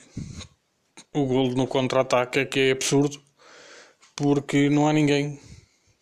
o 1.14 1.24
golo 1.24 1.54
no 1.54 1.66
contra-ataque 1.66 2.40
é 2.40 2.44
que 2.44 2.60
é 2.60 2.72
absurdo 2.72 3.22
porque 4.14 4.68
não 4.68 4.86
há 4.86 4.92
ninguém 4.92 5.40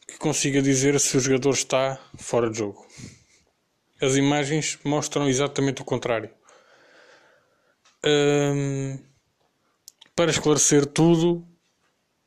que 0.08 0.18
consiga 0.18 0.60
dizer 0.60 0.98
se 0.98 1.16
o 1.16 1.20
jogador 1.20 1.52
está 1.52 2.00
fora 2.18 2.50
de 2.50 2.58
jogo. 2.58 2.84
As 4.00 4.16
imagens 4.16 4.76
mostram 4.82 5.28
exatamente 5.28 5.82
o 5.82 5.84
contrário. 5.84 6.30
Para 10.16 10.32
esclarecer 10.32 10.84
tudo, 10.84 11.46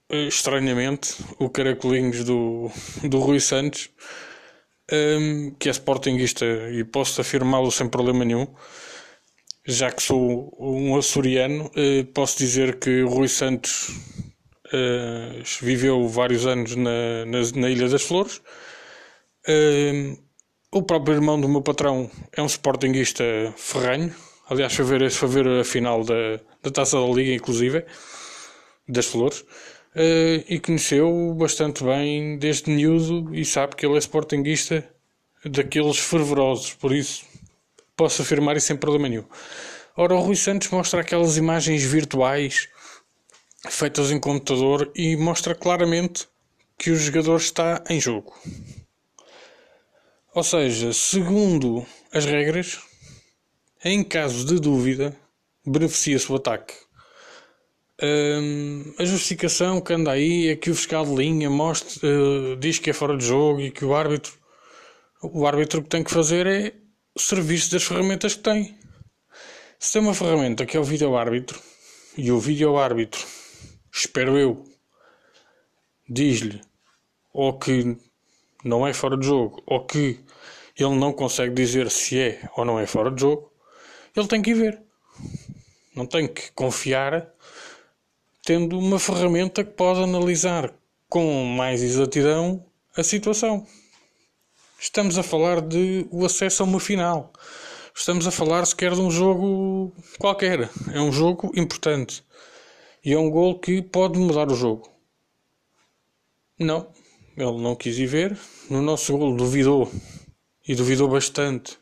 eh, 0.09 0.27
estranhamente, 0.27 1.13
o 1.37 1.49
caracolinhos 1.49 2.23
do, 2.23 2.71
do 3.03 3.19
Rui 3.19 3.41
Santos, 3.41 3.89
que 5.59 5.67
é 5.67 5.71
sportinguista 5.73 6.45
e 6.71 6.85
posso 6.85 7.19
afirmá-lo 7.19 7.69
sem 7.69 7.89
problema 7.89 8.23
nenhum, 8.23 8.47
já 9.65 9.91
que 9.91 10.01
sou 10.01 10.55
um 10.59 10.95
açoriano, 10.95 11.65
uh, 11.65 12.05
posso 12.13 12.37
dizer 12.37 12.79
que 12.79 13.01
o 13.03 13.09
Rui 13.09 13.27
Santos 13.27 13.89
uh, 14.67 15.43
viveu 15.61 16.07
vários 16.07 16.45
anos 16.45 16.75
na, 16.75 17.25
na, 17.25 17.39
na 17.55 17.69
Ilha 17.69 17.89
das 17.89 18.03
Flores. 18.03 18.41
Uh, 19.47 20.17
o 20.71 20.83
próprio 20.83 21.15
irmão 21.15 21.39
do 21.39 21.47
meu 21.47 21.61
patrão 21.61 22.09
é 22.31 22.41
um 22.41 22.47
sportinguista 22.47 23.23
ferranho. 23.57 24.13
Aliás, 24.49 24.73
foi 24.73 24.85
ver, 24.85 25.09
foi 25.09 25.29
ver 25.29 25.47
a 25.47 25.63
final 25.63 26.03
da, 26.03 26.39
da 26.61 26.69
Taça 26.69 26.99
da 26.99 27.07
Liga, 27.07 27.33
inclusive, 27.33 27.85
das 28.87 29.05
Flores. 29.05 29.41
Uh, 29.95 30.43
e 30.49 30.59
conheceu 30.59 31.33
bastante 31.35 31.83
bem 31.83 32.37
desde 32.37 32.69
miúdo 32.69 33.33
e 33.33 33.45
sabe 33.45 33.75
que 33.75 33.85
ele 33.85 33.95
é 33.95 33.99
sportinguista 33.99 34.87
daqueles 35.45 35.97
fervorosos. 35.97 36.73
Por 36.73 36.93
isso, 36.93 37.25
posso 37.95 38.21
afirmar 38.21 38.57
isso 38.57 38.67
sem 38.67 38.75
problema 38.77 39.09
nenhum. 39.09 39.25
Ora, 39.97 40.15
o 40.15 40.19
Rui 40.19 40.35
Santos 40.35 40.69
mostra 40.69 41.01
aquelas 41.01 41.37
imagens 41.37 41.83
virtuais 41.83 42.67
feitas 43.69 44.11
em 44.11 44.19
computador 44.19 44.91
e 44.95 45.15
mostra 45.15 45.55
claramente 45.55 46.27
que 46.77 46.91
o 46.91 46.95
jogador 46.95 47.37
está 47.37 47.83
em 47.89 47.99
jogo. 47.99 48.33
Ou 50.33 50.43
seja, 50.43 50.91
segundo 50.91 51.85
as 52.11 52.25
regras, 52.25 52.79
em 53.83 54.03
caso 54.03 54.45
de 54.45 54.59
dúvida, 54.59 55.15
beneficia-se 55.65 56.29
o 56.31 56.35
ataque. 56.35 56.73
Um, 58.03 58.93
a 58.99 59.05
justificação 59.05 59.79
que 59.79 59.93
anda 59.93 60.11
aí 60.11 60.49
é 60.49 60.55
que 60.57 60.69
o 60.69 60.75
fiscal 60.75 61.05
de 61.05 61.15
linha 61.15 61.49
mostra, 61.49 62.05
uh, 62.05 62.57
diz 62.57 62.77
que 62.77 62.89
é 62.89 62.93
fora 62.93 63.15
de 63.17 63.25
jogo 63.25 63.61
e 63.61 63.71
que 63.71 63.85
o 63.85 63.95
árbitro 63.95 64.33
o 65.21 65.47
árbitro 65.47 65.81
que 65.81 65.89
tem 65.89 66.03
que 66.03 66.11
fazer 66.11 66.45
é 66.45 66.73
serviço 67.21 67.71
das 67.71 67.83
ferramentas 67.83 68.35
que 68.35 68.43
tem. 68.43 68.77
Se 69.79 69.93
tem 69.93 70.01
uma 70.01 70.13
ferramenta 70.13 70.65
que 70.65 70.75
é 70.75 70.79
o 70.79 70.83
vídeo 70.83 71.15
árbitro 71.15 71.59
e 72.17 72.31
o 72.31 72.39
vídeo 72.39 72.77
árbitro, 72.77 73.25
espero 73.93 74.37
eu, 74.37 74.65
diz-lhe 76.09 76.61
ou 77.33 77.57
que 77.57 77.97
não 78.63 78.87
é 78.87 78.93
fora 78.93 79.17
de 79.17 79.25
jogo 79.25 79.61
ou 79.65 79.85
que 79.85 80.19
ele 80.77 80.95
não 80.95 81.13
consegue 81.13 81.53
dizer 81.53 81.89
se 81.89 82.19
é 82.19 82.49
ou 82.55 82.65
não 82.65 82.79
é 82.79 82.85
fora 82.85 83.11
de 83.11 83.21
jogo, 83.21 83.51
ele 84.15 84.27
tem 84.27 84.41
que 84.41 84.51
ir 84.51 84.55
ver. 84.55 84.81
Não 85.95 86.05
tem 86.05 86.27
que 86.27 86.51
confiar 86.51 87.33
tendo 88.43 88.77
uma 88.77 88.99
ferramenta 88.99 89.63
que 89.63 89.71
pode 89.71 90.01
analisar 90.01 90.73
com 91.09 91.45
mais 91.45 91.81
exatidão 91.81 92.65
a 92.95 93.03
situação. 93.03 93.65
Estamos 94.85 95.17
a 95.17 95.23
falar 95.23 95.61
de 95.61 96.05
o 96.11 96.23
acesso 96.23 96.61
a 96.61 96.65
uma 96.65 96.79
final. 96.79 97.33
Estamos 97.93 98.27
a 98.27 98.31
falar 98.31 98.63
sequer 98.67 98.93
de 98.93 99.01
um 99.01 99.09
jogo 99.09 99.91
qualquer. 100.19 100.69
É 100.93 101.01
um 101.01 101.11
jogo 101.11 101.51
importante. 101.55 102.23
E 103.03 103.11
é 103.11 103.17
um 103.17 103.31
gol 103.31 103.59
que 103.59 103.81
pode 103.81 104.19
mudar 104.19 104.47
o 104.51 104.53
jogo. 104.55 104.87
Não, 106.59 106.87
ele 107.35 107.61
não 107.63 107.75
quis 107.75 107.97
ir 107.97 108.05
ver. 108.05 108.37
No 108.69 108.79
nosso 108.79 109.17
gol 109.17 109.35
duvidou 109.35 109.91
e 110.67 110.75
duvidou 110.75 111.09
bastante 111.09 111.79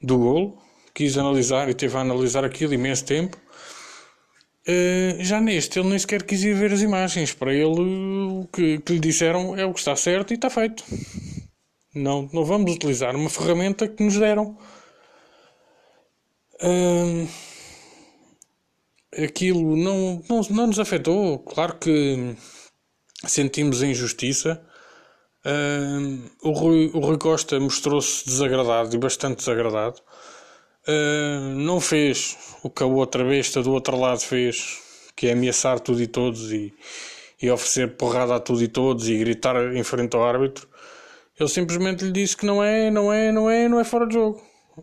do 0.00 0.16
golo. 0.16 0.62
Quis 0.94 1.18
analisar 1.18 1.68
e 1.68 1.74
teve 1.74 1.96
a 1.96 2.02
analisar 2.02 2.44
aquilo 2.44 2.72
imenso 2.72 3.04
tempo. 3.04 3.36
Uh, 4.68 5.24
já 5.24 5.40
neste, 5.40 5.80
ele 5.80 5.88
nem 5.88 5.98
sequer 5.98 6.22
quis 6.22 6.44
ir 6.44 6.54
ver 6.54 6.72
as 6.72 6.82
imagens. 6.82 7.34
Para 7.34 7.52
ele, 7.52 7.80
o 7.80 8.48
que, 8.52 8.78
que 8.78 8.92
lhe 8.92 9.00
disseram 9.00 9.58
é 9.58 9.66
o 9.66 9.72
que 9.72 9.80
está 9.80 9.96
certo 9.96 10.30
e 10.30 10.34
está 10.34 10.48
feito. 10.48 10.84
Não, 11.96 12.28
não 12.30 12.44
vamos 12.44 12.74
utilizar 12.74 13.16
uma 13.16 13.30
ferramenta 13.30 13.88
que 13.88 14.02
nos 14.02 14.18
deram. 14.18 14.56
Uh, 16.62 17.26
aquilo 19.24 19.74
não, 19.74 20.22
não, 20.28 20.40
não 20.50 20.66
nos 20.66 20.78
afetou. 20.78 21.38
Claro 21.38 21.78
que 21.78 22.36
sentimos 23.26 23.82
a 23.82 23.86
injustiça. 23.86 24.62
Uh, 25.42 26.30
o, 26.42 26.50
Rui, 26.50 26.90
o 26.92 27.00
Rui 27.00 27.16
Costa 27.16 27.58
mostrou-se 27.58 28.26
desagradado 28.26 28.94
e 28.94 28.98
bastante 28.98 29.38
desagradado. 29.38 29.98
Uh, 30.86 31.54
não 31.56 31.80
fez 31.80 32.36
o 32.62 32.68
que 32.68 32.82
a 32.82 32.86
outra 32.86 33.24
besta 33.24 33.62
do 33.62 33.72
outro 33.72 33.98
lado 33.98 34.20
fez, 34.20 34.82
que 35.16 35.28
é 35.28 35.32
ameaçar 35.32 35.80
tudo 35.80 36.02
e 36.02 36.06
todos 36.06 36.52
e, 36.52 36.74
e 37.40 37.50
oferecer 37.50 37.96
porrada 37.96 38.34
a 38.34 38.40
tudo 38.40 38.62
e 38.62 38.68
todos 38.68 39.08
e 39.08 39.16
gritar 39.16 39.74
em 39.74 39.82
frente 39.82 40.14
ao 40.14 40.22
árbitro. 40.22 40.68
Ele 41.38 41.48
simplesmente 41.48 42.04
lhe 42.04 42.12
disse 42.12 42.36
que 42.36 42.46
não 42.46 42.62
é, 42.62 42.90
não 42.90 43.12
é, 43.12 43.30
não 43.30 43.50
é, 43.50 43.68
não 43.68 43.80
é 43.80 43.84
fora 43.84 44.06
de 44.06 44.14
jogo. 44.14 44.42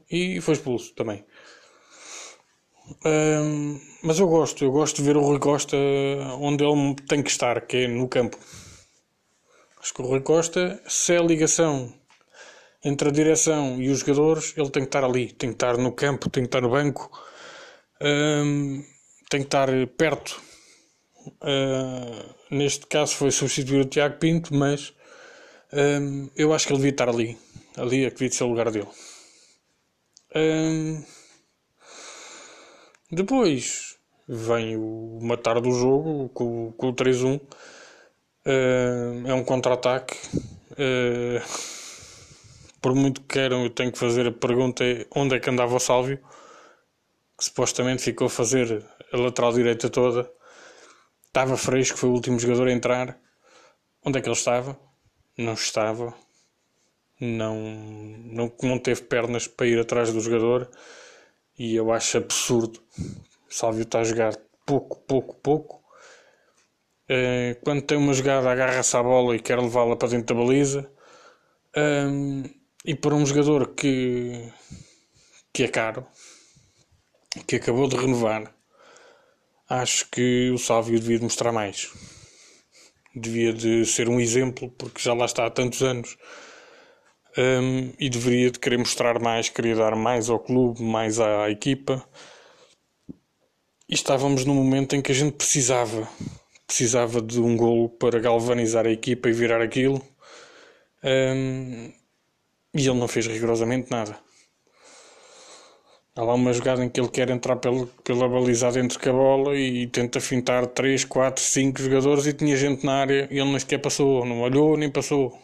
E 0.09 0.39
foi 0.41 0.53
expulso 0.53 0.93
também. 0.93 1.25
Uh, 3.05 3.79
mas 4.03 4.19
eu 4.19 4.27
gosto, 4.27 4.63
eu 4.63 4.71
gosto 4.71 4.97
de 4.97 5.03
ver 5.03 5.15
o 5.15 5.21
Rui 5.21 5.39
Costa 5.39 5.77
onde 6.39 6.63
ele 6.63 6.95
tem 7.07 7.23
que 7.23 7.31
estar, 7.31 7.61
que 7.61 7.77
é 7.77 7.87
no 7.87 8.07
campo. 8.07 8.37
Acho 9.81 9.93
que 9.93 10.01
o 10.01 10.05
Rui 10.05 10.21
Costa, 10.21 10.81
se 10.87 11.13
é 11.13 11.17
a 11.17 11.23
ligação 11.23 11.93
entre 12.83 13.09
a 13.09 13.11
direção 13.11 13.81
e 13.81 13.89
os 13.89 13.99
jogadores, 13.99 14.53
ele 14.57 14.69
tem 14.69 14.83
que 14.83 14.89
estar 14.89 15.03
ali, 15.03 15.31
tem 15.31 15.49
que 15.49 15.55
estar 15.55 15.77
no 15.77 15.91
campo, 15.91 16.29
tem 16.29 16.43
que 16.43 16.47
estar 16.47 16.61
no 16.61 16.69
banco, 16.69 17.09
um, 18.01 18.83
tem 19.29 19.41
que 19.41 19.47
estar 19.47 19.69
perto. 19.97 20.41
Uh, 21.41 22.35
neste 22.51 22.85
caso 22.87 23.15
foi 23.15 23.31
substituir 23.31 23.81
o 23.81 23.85
Tiago 23.85 24.19
Pinto, 24.19 24.53
mas 24.53 24.93
um, 25.73 26.29
eu 26.35 26.53
acho 26.53 26.67
que 26.67 26.73
ele 26.73 26.79
devia 26.79 26.91
estar 26.91 27.09
ali. 27.09 27.37
Ali 27.75 28.05
é 28.05 28.09
que 28.09 28.17
devia 28.17 28.31
ser 28.31 28.43
o 28.43 28.49
lugar 28.49 28.69
dele. 28.69 28.87
Um, 30.35 31.03
depois 33.11 33.97
vem 34.27 34.77
o 34.77 35.19
matar 35.21 35.59
do 35.59 35.71
jogo 35.71 36.29
com, 36.29 36.71
com 36.73 36.89
o 36.89 36.93
3-1. 36.93 37.41
Uh, 38.45 39.27
é 39.27 39.33
um 39.33 39.43
contra-ataque. 39.43 40.17
Por 42.81 42.93
muito 42.93 43.21
que 43.21 43.27
queiram, 43.35 43.63
eu 43.63 43.69
tenho 43.69 43.91
que 43.91 43.97
fazer 43.97 44.27
a 44.27 44.31
pergunta: 44.31 44.83
onde 45.15 45.35
é 45.35 45.39
que 45.39 45.49
andava 45.49 45.75
o 45.75 45.79
Sálvio? 45.79 46.19
Que 47.37 47.45
supostamente 47.45 48.03
ficou 48.03 48.27
a 48.27 48.29
fazer 48.29 48.85
a 49.11 49.17
lateral 49.17 49.53
direita 49.53 49.89
toda. 49.89 50.29
Estava 51.25 51.57
fresco, 51.57 51.97
foi 51.97 52.09
o 52.09 52.13
último 52.13 52.39
jogador 52.39 52.67
a 52.67 52.71
entrar. 52.71 53.17
Onde 54.05 54.19
é 54.19 54.21
que 54.21 54.27
ele 54.27 54.35
estava? 54.35 54.77
Não 55.37 55.53
estava. 55.53 56.13
Não, 57.19 57.55
não, 58.25 58.53
não 58.61 58.79
teve 58.79 59.03
pernas 59.03 59.47
para 59.47 59.67
ir 59.67 59.79
atrás 59.79 60.11
do 60.11 60.19
jogador. 60.21 60.69
E 61.57 61.75
eu 61.75 61.91
acho 61.91 62.17
absurdo. 62.17 62.81
O 63.49 63.53
Sálvio 63.53 63.83
está 63.83 63.99
a 63.99 64.03
jogar 64.03 64.35
pouco, 64.65 64.99
pouco, 65.01 65.35
pouco. 65.35 65.83
Eh, 67.07 67.57
quando 67.63 67.81
tem 67.83 67.97
uma 67.97 68.13
jogada, 68.13 68.51
agarra-se 68.51 68.95
à 68.97 69.03
bola 69.03 69.35
e 69.35 69.39
quer 69.39 69.59
levá-la 69.59 69.95
para 69.95 70.09
dentro 70.09 70.35
da 70.35 70.43
baliza. 70.43 70.91
E 72.85 72.95
para 72.95 73.15
um 73.15 73.25
jogador 73.25 73.73
que, 73.75 74.51
que 75.53 75.63
é 75.63 75.67
caro, 75.69 76.05
que 77.47 77.55
acabou 77.55 77.87
de 77.87 77.95
renovar, 77.95 78.53
acho 79.69 80.09
que 80.09 80.51
o 80.51 80.57
Sálvio 80.57 80.99
devia 80.99 81.19
mostrar 81.19 81.51
mais. 81.51 81.91
Devia 83.15 83.53
de 83.53 83.85
ser 83.85 84.09
um 84.09 84.19
exemplo, 84.19 84.69
porque 84.77 85.01
já 85.01 85.13
lá 85.13 85.25
está 85.25 85.45
há 85.45 85.49
tantos 85.49 85.81
anos. 85.81 86.17
Um, 87.37 87.91
e 87.99 88.09
deveria 88.09 88.51
de 88.51 88.59
querer 88.59 88.77
mostrar 88.77 89.19
mais, 89.19 89.49
queria 89.49 89.75
dar 89.75 89.95
mais 89.95 90.29
ao 90.29 90.39
clube, 90.39 90.81
mais 90.83 91.19
à, 91.19 91.45
à 91.45 91.49
equipa. 91.49 92.03
E 93.89 93.93
estávamos 93.95 94.45
num 94.45 94.55
momento 94.55 94.95
em 94.95 95.01
que 95.01 95.11
a 95.11 95.15
gente 95.15 95.33
precisava, 95.33 96.07
precisava 96.65 97.21
de 97.21 97.39
um 97.39 97.57
golo 97.57 97.89
para 97.89 98.19
galvanizar 98.19 98.85
a 98.85 98.91
equipa 98.91 99.29
e 99.29 99.33
virar 99.33 99.61
aquilo. 99.61 100.01
Um, 101.03 101.91
e 102.73 102.87
ele 102.87 102.99
não 102.99 103.07
fez 103.07 103.27
rigorosamente 103.27 103.91
nada. 103.91 104.17
Há 106.15 106.21
lá 106.21 106.35
uma 106.35 106.53
jogada 106.53 106.85
em 106.85 106.89
que 106.89 106.99
ele 106.99 107.09
quer 107.09 107.29
entrar 107.31 107.55
pela, 107.55 107.87
pela 108.03 108.29
baliza 108.29 108.71
dentro 108.71 108.99
com 108.99 109.09
a 109.09 109.13
bola 109.13 109.55
e 109.57 109.87
tenta 109.87 110.21
fintar 110.21 110.67
3, 110.67 111.05
4, 111.05 111.43
5 111.43 111.81
jogadores 111.81 112.27
e 112.27 112.33
tinha 112.33 112.55
gente 112.55 112.85
na 112.85 112.93
área 113.01 113.27
e 113.31 113.39
ele 113.39 113.49
nem 113.49 113.59
sequer 113.59 113.79
passou, 113.79 114.23
não 114.23 114.41
olhou 114.41 114.77
nem 114.77 114.91
passou. 114.91 115.35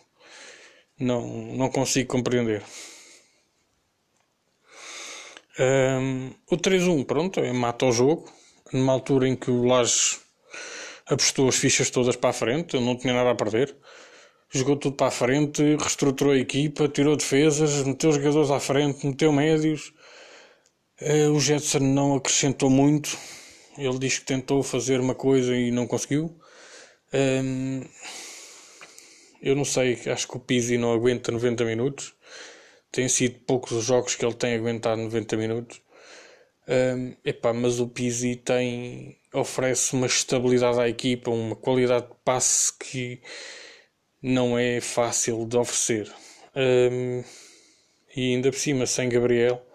Não, 1.00 1.28
não 1.56 1.70
consigo 1.70 2.10
compreender. 2.10 2.62
Um, 5.60 6.32
o 6.52 6.58
3-1, 6.58 7.06
pronto, 7.06 7.40
é 7.40 7.52
mata 7.52 7.86
o 7.86 7.92
jogo. 7.92 8.32
Numa 8.72 8.94
altura 8.94 9.28
em 9.28 9.36
que 9.36 9.50
o 9.50 9.64
Lages 9.66 10.20
apostou 11.08 11.50
as 11.50 11.56
fichas 11.56 11.90
todas 11.90 12.16
para 12.16 12.30
a 12.30 12.34
frente, 12.34 12.76
eu 12.76 12.82
não 12.82 12.96
tinha 12.96 13.14
nada 13.14 13.32
a 13.32 13.36
perder 13.36 13.76
jogou 14.52 14.76
tudo 14.76 14.96
para 14.96 15.08
a 15.08 15.12
frente, 15.12 15.62
reestruturou 15.76 16.34
a 16.34 16.38
equipa, 16.38 16.88
tirou 16.88 17.16
defesas, 17.16 17.84
meteu 17.84 18.12
jogadores 18.12 18.50
à 18.50 18.60
frente, 18.60 19.06
meteu 19.06 19.32
médios. 19.32 19.94
Uh, 21.02 21.32
o 21.32 21.40
Jetson 21.40 21.80
não 21.80 22.16
acrescentou 22.16 22.70
muito. 22.70 23.18
Ele 23.78 23.98
diz 23.98 24.20
que 24.20 24.26
tentou 24.26 24.62
fazer 24.62 25.00
uma 25.00 25.16
coisa 25.16 25.56
e 25.56 25.72
não 25.72 25.88
conseguiu. 25.88 26.36
Um, 27.14 27.82
ehm, 27.82 27.84
eu 29.42 29.56
não 29.56 29.64
sei, 29.64 29.98
acho 30.12 30.28
que 30.28 30.36
o 30.36 30.40
Pizzi 30.40 30.78
não 30.78 30.94
aguenta 30.94 31.32
90 31.32 31.64
minutos. 31.64 32.14
Tem 32.92 33.08
sido 33.08 33.40
poucos 33.46 33.72
os 33.72 33.86
jogos 33.86 34.16
que 34.16 34.26
ele 34.26 34.34
tem 34.34 34.56
aguentado 34.56 35.02
90 35.02 35.38
minutos. 35.38 35.82
Um, 36.68 36.74
ehm, 36.74 37.18
epá, 37.24 37.54
mas 37.54 37.80
o 37.80 37.88
Pizzi 37.88 38.36
tem, 38.36 39.18
oferece 39.34 39.94
uma 39.94 40.08
estabilidade 40.08 40.80
à 40.80 40.90
equipa, 40.90 41.32
uma 41.32 41.56
qualidade 41.56 42.08
de 42.08 42.16
passe 42.26 42.78
que 42.78 43.22
não 44.22 44.58
é 44.58 44.82
fácil 44.82 45.46
de 45.46 45.58
oferecer. 45.58 46.12
Um, 46.56 47.24
e 48.16 48.34
ainda 48.36 48.52
por 48.52 48.58
cima, 48.58 48.86
sem 48.86 49.08
Gabriel, 49.08 49.66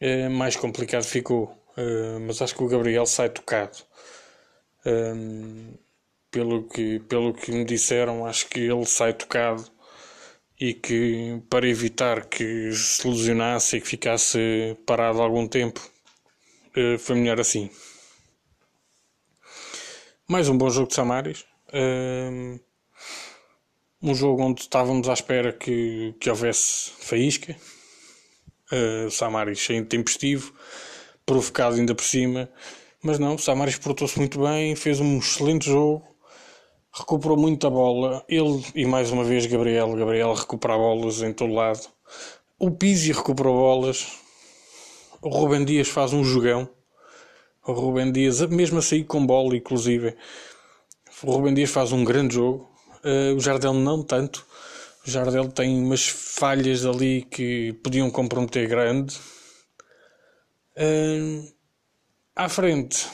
é 0.00 0.28
mais 0.28 0.56
complicado 0.56 1.04
ficou. 1.04 1.44
Uh, 1.76 2.18
mas 2.20 2.40
acho 2.40 2.54
que 2.54 2.62
o 2.62 2.68
Gabriel 2.68 3.06
sai 3.06 3.28
tocado. 3.28 3.78
Um, 4.84 5.74
pelo, 6.30 6.64
que, 6.68 7.00
pelo 7.00 7.34
que 7.34 7.50
me 7.52 7.64
disseram, 7.64 8.26
acho 8.26 8.48
que 8.48 8.60
ele 8.60 8.86
sai 8.86 9.12
tocado 9.12 9.64
e 10.58 10.72
que 10.74 11.42
para 11.50 11.68
evitar 11.68 12.26
que 12.26 12.72
se 12.72 13.06
lesionasse 13.06 13.76
e 13.76 13.80
que 13.80 13.86
ficasse 13.88 14.76
parado 14.86 15.20
algum 15.20 15.46
tempo, 15.46 15.80
uh, 16.76 16.98
foi 16.98 17.16
melhor 17.16 17.40
assim. 17.40 17.70
Mais 20.28 20.48
um 20.48 20.58
bom 20.58 20.68
jogo 20.70 20.88
de 20.88 20.94
Samaris. 20.94 21.44
Um, 21.72 22.58
um 24.02 24.14
jogo 24.14 24.42
onde 24.42 24.62
estávamos 24.62 25.08
à 25.08 25.12
espera 25.12 25.52
que, 25.52 26.14
que 26.18 26.30
houvesse 26.30 26.90
faísca. 26.98 27.56
Uh, 28.72 29.10
Samaris 29.10 29.60
sem 29.60 29.84
tempestivo, 29.84 30.52
provocado 31.24 31.76
ainda 31.76 31.94
por 31.94 32.04
cima. 32.04 32.48
Mas 33.02 33.18
não, 33.18 33.38
Samaris 33.38 33.78
portou-se 33.78 34.18
muito 34.18 34.40
bem, 34.40 34.74
fez 34.74 34.98
um 34.98 35.18
excelente 35.18 35.66
jogo, 35.66 36.02
recuperou 36.92 37.36
muito 37.36 37.66
a 37.66 37.70
bola. 37.70 38.24
Ele 38.28 38.64
e 38.74 38.84
mais 38.84 39.10
uma 39.10 39.22
vez 39.22 39.46
Gabriel. 39.46 39.94
Gabriel 39.94 40.34
recupera 40.34 40.76
bolas 40.76 41.22
em 41.22 41.32
todo 41.32 41.52
lado. 41.52 41.86
O 42.58 42.70
Pizzi 42.70 43.12
recuperou 43.12 43.54
bolas. 43.54 44.06
O 45.20 45.28
Rubem 45.28 45.64
Dias 45.64 45.88
faz 45.88 46.12
um 46.12 46.24
jogão. 46.24 46.68
O 47.66 47.72
Rubem 47.72 48.10
Dias, 48.10 48.40
mesmo 48.42 48.78
a 48.78 48.82
sair 48.82 49.04
com 49.04 49.26
bola, 49.26 49.56
inclusive, 49.56 50.16
o 51.22 51.32
Rubem 51.32 51.52
Dias 51.52 51.70
faz 51.70 51.92
um 51.92 52.04
grande 52.04 52.34
jogo. 52.36 52.70
Uh, 53.04 53.36
o 53.36 53.40
Jardel 53.40 53.74
não 53.74 54.02
tanto. 54.02 54.46
O 55.06 55.10
Jardel 55.10 55.48
tem 55.48 55.80
umas 55.80 56.08
falhas 56.08 56.84
ali 56.84 57.22
que 57.22 57.72
podiam 57.74 58.10
comprometer 58.10 58.68
grande. 58.68 59.16
Uh, 60.76 61.48
à 62.34 62.48
frente 62.48 63.06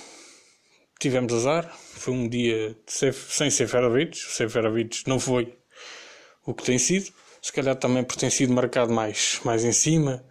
tivemos 0.98 1.34
azar. 1.34 1.70
Foi 1.76 2.14
um 2.14 2.26
dia 2.26 2.74
sem 2.86 3.50
Seferovic. 3.50 4.16
O 4.16 4.30
Seferovic 4.30 5.06
não 5.06 5.20
foi 5.20 5.54
o 6.46 6.54
que 6.54 6.64
tem 6.64 6.78
sido. 6.78 7.12
Se 7.42 7.52
calhar 7.52 7.76
também 7.76 8.02
por 8.02 8.16
ter 8.16 8.30
sido 8.30 8.54
marcado 8.54 8.90
mais, 8.90 9.40
mais 9.44 9.62
em 9.62 9.72
cima, 9.72 10.24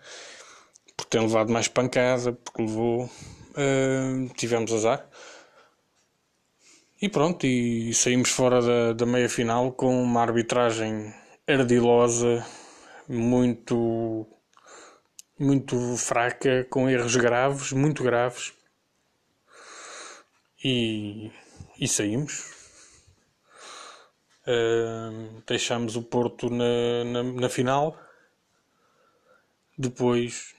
por 0.98 1.06
ter 1.06 1.20
levado 1.20 1.52
mais 1.52 1.68
pancada, 1.68 2.34
porque 2.34 2.64
levou. 2.64 3.06
Uh, 3.52 4.34
tivemos 4.36 4.74
azar. 4.74 5.08
E 7.00 7.08
pronto, 7.08 7.46
e 7.46 7.94
saímos 7.94 8.30
fora 8.30 8.62
da, 8.62 8.94
da 8.94 9.06
meia 9.06 9.30
final 9.30 9.72
com 9.74 10.02
uma 10.02 10.22
arbitragem 10.22 11.21
ardilosa, 11.48 12.46
muito, 13.08 14.28
muito 15.40 15.98
fraca, 15.98 16.66
com 16.70 16.90
erros 16.90 17.16
graves, 17.16 17.72
muito 17.72 18.04
graves. 18.04 18.54
e, 20.64 21.32
e 21.80 21.88
saímos. 21.88 22.60
Uh, 24.48 25.42
deixámos 25.46 25.96
o 25.96 26.04
Porto 26.04 26.50
na, 26.50 27.04
na, 27.06 27.24
na, 27.24 27.50
final. 27.50 27.98
Depois 29.78 30.56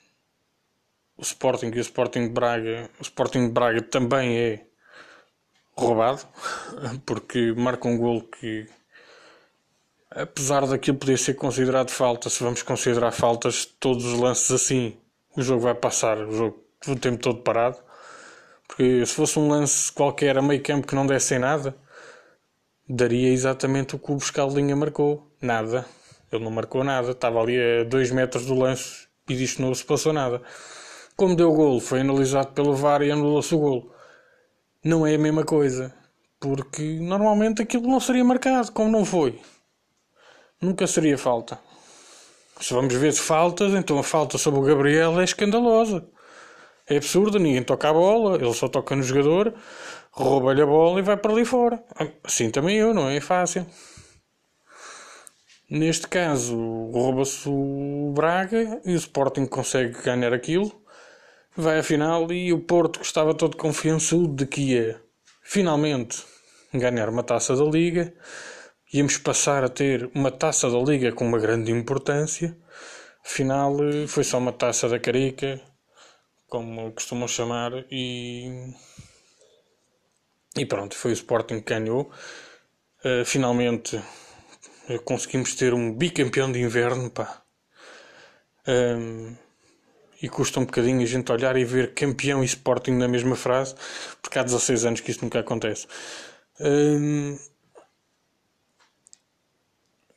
o 1.16 1.23
Sporting 1.23 1.71
e 1.75 1.79
o 1.79 1.81
Sporting 1.81 2.29
de 2.29 2.33
Braga. 2.33 2.90
O 2.99 3.03
Sporting 3.03 3.47
de 3.47 3.53
Braga 3.53 3.83
também 3.83 4.38
é 4.38 4.66
roubado 5.77 6.27
porque 7.07 7.53
marca 7.53 7.88
um 7.88 7.99
gol 7.99 8.23
que 8.23 8.66
apesar 10.16 10.66
daquilo 10.66 10.98
poder 10.98 11.18
ser 11.18 11.35
considerado 11.35 11.90
falta, 11.90 12.31
se 12.31 12.42
vamos 12.42 12.62
considerar 12.62 13.12
faltas 13.12 13.64
todos 13.64 14.05
os 14.05 14.18
lances 14.18 14.51
assim, 14.51 14.96
o 15.37 15.42
jogo 15.42 15.62
vai 15.62 15.75
passar 15.75 16.18
o 16.18 16.33
jogo 16.33 16.62
o 16.87 16.96
tempo 16.96 17.18
todo 17.18 17.42
parado. 17.42 17.79
Porque 18.66 19.05
se 19.05 19.14
fosse 19.14 19.38
um 19.38 19.48
lance 19.48 19.92
qualquer 19.92 20.38
a 20.38 20.42
meio 20.42 20.62
campo 20.62 20.87
que 20.87 20.94
não 20.94 21.07
desse 21.07 21.35
em 21.35 21.38
nada, 21.38 21.77
daria 22.88 23.29
exatamente 23.29 23.94
o 23.94 23.98
que 23.98 24.11
o 24.11 24.16
Buscalinha 24.16 24.75
marcou. 24.75 25.31
Nada. 25.40 25.85
Ele 26.33 26.42
não 26.42 26.51
marcou 26.51 26.83
nada. 26.83 27.11
Estava 27.11 27.40
ali 27.40 27.59
a 27.61 27.85
2 27.85 28.11
metros 28.12 28.46
do 28.46 28.55
lance 28.55 29.07
e 29.29 29.37
disto 29.37 29.61
não 29.61 29.75
se 29.75 29.85
passou 29.85 30.12
nada. 30.12 30.40
Como 31.16 31.37
deu 31.37 31.51
o 31.51 31.55
golo, 31.55 31.81
foi 31.81 32.01
analisado 32.01 32.53
pelo 32.53 32.75
VAR 32.75 33.03
e 33.03 33.11
anulou-se 33.11 33.55
o 33.55 33.59
golo. 33.59 33.92
Não 34.83 35.07
é 35.07 35.14
a 35.14 35.18
mesma 35.18 35.44
coisa. 35.44 35.94
Porque 36.40 36.98
normalmente 37.01 37.62
aquilo 37.62 37.87
não 37.87 38.01
seria 38.01 38.25
marcado, 38.25 38.72
como 38.72 38.90
não 38.90 39.05
foi. 39.05 39.38
Nunca 40.62 40.87
seria 40.87 41.18
falta. 41.18 41.59
Se 42.61 42.72
vamos 42.72 42.94
ver 42.94 43.12
faltas, 43.14 43.75
então 43.75 43.98
a 43.98 44.05
falta 44.05 44.38
sobre 44.38 44.61
o 44.61 44.62
Gabriel 44.62 45.20
é 45.20 45.25
escandalosa. 45.25 46.07
É 46.88 46.96
absurdo, 46.98 47.40
ninguém 47.40 47.64
toca 47.64 47.90
a 47.90 47.92
bola, 47.92 48.37
ele 48.37 48.55
só 48.55 48.68
toca 48.68 48.94
no 48.94 49.03
jogador, 49.03 49.53
rouba-lhe 50.12 50.62
a 50.62 50.66
bola 50.66 51.01
e 51.01 51.03
vai 51.03 51.16
para 51.16 51.33
ali 51.33 51.44
fora. 51.44 51.83
Assim 52.22 52.48
também 52.48 52.77
eu, 52.77 52.94
não 52.94 53.11
é 53.11 53.20
fácil. 53.20 53.66
Neste 55.68 56.07
caso, 56.07 56.57
rouba-se 56.92 57.48
o 57.48 58.12
Braga 58.14 58.81
e 58.85 58.92
o 58.92 58.96
Sporting 58.96 59.46
consegue 59.46 60.01
ganhar 60.01 60.33
aquilo. 60.33 60.70
Vai 61.57 61.81
à 61.81 61.83
final 61.83 62.31
e 62.31 62.53
o 62.53 62.61
Porto, 62.61 63.01
que 63.01 63.07
estava 63.07 63.35
todo 63.35 63.57
confiançudo 63.57 64.33
de 64.33 64.46
que 64.46 64.75
ia 64.75 65.03
finalmente 65.42 66.22
ganhar 66.72 67.09
uma 67.09 67.25
taça 67.25 67.57
da 67.57 67.64
Liga, 67.64 68.14
íamos 68.92 69.16
passar 69.16 69.64
a 69.64 69.68
ter 69.68 70.11
uma 70.14 70.31
taça 70.31 70.70
da 70.70 70.78
Liga 70.78 71.12
com 71.12 71.26
uma 71.26 71.38
grande 71.38 71.72
importância. 71.72 72.57
Afinal, 73.24 73.76
foi 74.07 74.24
só 74.24 74.38
uma 74.38 74.52
taça 74.52 74.88
da 74.88 74.98
Carica, 74.98 75.61
como 76.48 76.92
costumam 76.92 77.26
chamar, 77.26 77.72
e, 77.90 78.74
e 80.57 80.66
pronto, 80.66 80.94
foi 80.94 81.12
o 81.12 81.14
Sporting 81.14 81.61
que 81.61 81.74
ganhou. 81.74 82.11
Uh, 83.05 83.24
finalmente 83.24 83.96
uh, 83.96 85.00
conseguimos 85.05 85.55
ter 85.55 85.72
um 85.72 85.92
bicampeão 85.92 86.52
de 86.52 86.61
inverno, 86.61 87.11
pá. 87.11 87.42
Um, 88.68 89.35
e 90.20 90.28
custa 90.28 90.61
um 90.61 90.64
bocadinho 90.64 91.02
a 91.02 91.07
gente 91.07 91.33
olhar 91.33 91.57
e 91.57 91.64
ver 91.64 91.94
campeão 91.94 92.42
e 92.42 92.46
Sporting 92.46 92.92
na 92.92 93.09
mesma 93.09 93.35
frase, 93.35 93.74
porque 94.20 94.38
há 94.38 94.42
16 94.44 94.85
anos 94.85 95.00
que 95.00 95.11
isso 95.11 95.24
nunca 95.24 95.40
acontece. 95.40 95.88
Um, 96.61 97.37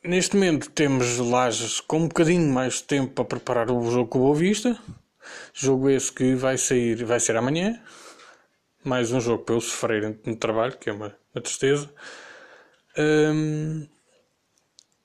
neste 0.07 0.35
momento 0.35 0.69
temos 0.69 1.17
Lages 1.17 1.79
com 1.79 1.97
um 1.97 2.07
bocadinho 2.07 2.51
mais 2.51 2.75
de 2.75 2.83
tempo 2.83 3.13
para 3.13 3.25
preparar 3.25 3.71
o 3.71 3.91
jogo 3.91 4.09
com 4.09 4.19
o 4.19 4.21
Boa 4.23 4.35
Vista. 4.35 4.79
Jogo 5.53 5.89
esse 5.89 6.11
que 6.11 6.35
vai 6.35 6.57
sair, 6.57 7.03
vai 7.03 7.19
ser 7.19 7.35
amanhã. 7.35 7.81
Mais 8.83 9.11
um 9.11 9.19
jogo 9.19 9.43
para 9.43 9.55
eu 9.55 9.61
sofrer 9.61 10.19
no 10.25 10.35
trabalho, 10.35 10.77
que 10.77 10.89
é 10.89 10.93
uma, 10.93 11.15
uma 11.33 11.41
tristeza. 11.41 11.89
Um, 12.97 13.87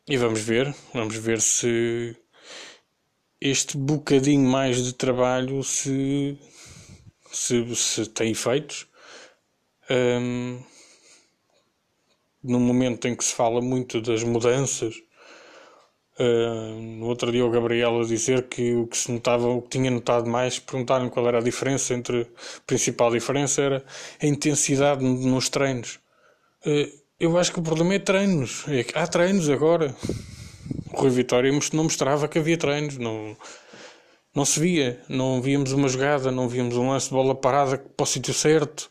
e 0.06 0.16
vamos 0.16 0.40
ver, 0.40 0.74
vamos 0.92 1.16
ver 1.16 1.40
se 1.40 2.14
este 3.40 3.76
bocadinho 3.76 4.46
mais 4.48 4.84
de 4.84 4.92
trabalho 4.92 5.62
se, 5.62 6.38
se, 7.32 7.74
se 7.74 8.06
tem 8.06 8.32
efeitos. 8.32 8.86
Um, 9.90 10.62
no 12.42 12.61
momento 12.61 13.07
em 13.07 13.14
que 13.14 13.24
se 13.24 13.35
fala 13.35 13.61
muito 13.61 14.00
das 14.00 14.22
mudanças 14.22 14.94
Uh, 16.20 16.79
no 16.98 17.07
outro 17.07 17.33
dia 17.33 17.46
o 17.46 17.50
Gabriel 17.50 17.98
a 17.98 18.05
dizer 18.05 18.42
que 18.42 18.74
o 18.74 18.87
que 18.87 18.94
se 18.94 19.11
notava, 19.11 19.48
o 19.48 19.62
que 19.62 19.70
tinha 19.70 19.90
notado 19.90 20.29
mais, 20.29 20.59
perguntaram 20.59 21.09
qual 21.09 21.26
era 21.26 21.38
a 21.38 21.42
diferença 21.42 21.94
entre 21.94 22.20
a 22.22 22.26
principal 22.66 23.11
diferença 23.11 23.62
era 23.62 23.85
a 24.22 24.26
intensidade 24.26 25.03
nos 25.03 25.48
treinos. 25.48 25.98
Uh, 26.66 26.92
eu 27.18 27.38
acho 27.38 27.50
que 27.50 27.59
o 27.59 27.62
problema 27.62 27.94
é 27.94 27.98
treinos. 27.98 28.66
É 28.68 28.85
há 28.98 29.07
treinos 29.07 29.48
agora. 29.48 29.96
O 30.92 31.00
Rui 31.00 31.09
Vitória 31.11 31.50
não 31.72 31.85
mostrava 31.85 32.29
que 32.29 32.38
havia 32.38 32.59
treinos, 32.59 32.98
não, 32.98 33.35
não 34.35 34.44
se 34.44 34.61
via, 34.61 35.00
não 35.09 35.40
víamos 35.40 35.72
uma 35.72 35.88
jogada, 35.88 36.31
não 36.31 36.50
víamos 36.50 36.76
um 36.76 36.90
lance 36.90 37.09
de 37.09 37.14
bola 37.14 37.35
parada 37.35 37.79
para 37.79 38.05
o 38.05 38.07
sítio 38.07 38.35
certo, 38.35 38.90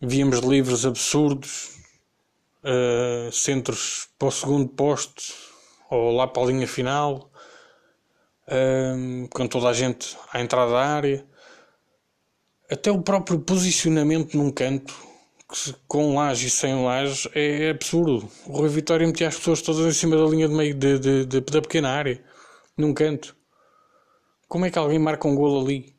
víamos 0.00 0.38
livros 0.38 0.86
absurdos, 0.86 1.77
uh, 2.64 3.32
centros 3.32 4.08
para 4.18 4.28
o 4.28 4.32
segundo 4.32 4.68
posto 4.68 5.22
ou 5.90 6.12
lá 6.12 6.26
para 6.26 6.42
a 6.42 6.46
linha 6.46 6.66
final, 6.66 7.30
um, 8.50 9.26
com 9.28 9.46
toda 9.46 9.68
a 9.68 9.72
gente 9.72 10.16
à 10.32 10.40
entrada 10.40 10.72
da 10.72 10.86
área. 10.86 11.26
Até 12.70 12.90
o 12.90 13.02
próprio 13.02 13.38
posicionamento 13.40 14.36
num 14.36 14.50
canto, 14.50 14.94
com 15.86 16.14
laje 16.14 16.48
e 16.48 16.50
sem 16.50 16.84
laje, 16.84 17.30
é 17.34 17.70
absurdo. 17.70 18.28
O 18.46 18.58
Rui 18.58 18.68
Vitória 18.68 19.06
metia 19.06 19.28
as 19.28 19.36
pessoas 19.36 19.62
todas 19.62 19.86
em 19.86 19.98
cima 19.98 20.16
da 20.16 20.24
linha 20.24 20.48
de 20.48 20.54
meio 20.54 20.74
de, 20.74 20.98
de, 20.98 21.24
de, 21.24 21.40
da 21.40 21.62
pequena 21.62 21.90
área, 21.90 22.22
num 22.76 22.92
canto. 22.92 23.34
Como 24.46 24.66
é 24.66 24.70
que 24.70 24.78
alguém 24.78 24.98
marca 24.98 25.26
um 25.26 25.34
golo 25.34 25.64
ali? 25.64 25.94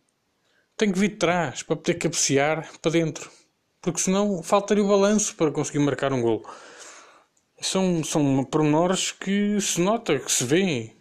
Tem 0.78 0.91
que 0.91 1.00
vir 1.00 1.10
de 1.10 1.15
trás 1.15 1.63
para 1.63 1.76
poder 1.76 1.95
cabecear 1.95 2.69
para 2.80 2.91
dentro. 2.91 3.30
Porque 3.82 4.00
senão 4.00 4.44
faltaria 4.44 4.84
o 4.84 4.88
balanço 4.88 5.36
para 5.36 5.52
conseguir 5.52 5.80
marcar 5.80 6.13
um 6.13 6.22
golo 6.22 6.46
são, 7.62 8.04
são 8.04 8.44
pormenores 8.44 9.12
que 9.12 9.60
se 9.62 9.82
nota, 9.82 10.18
que 10.20 10.32
se 10.32 10.44
vê. 10.44 10.96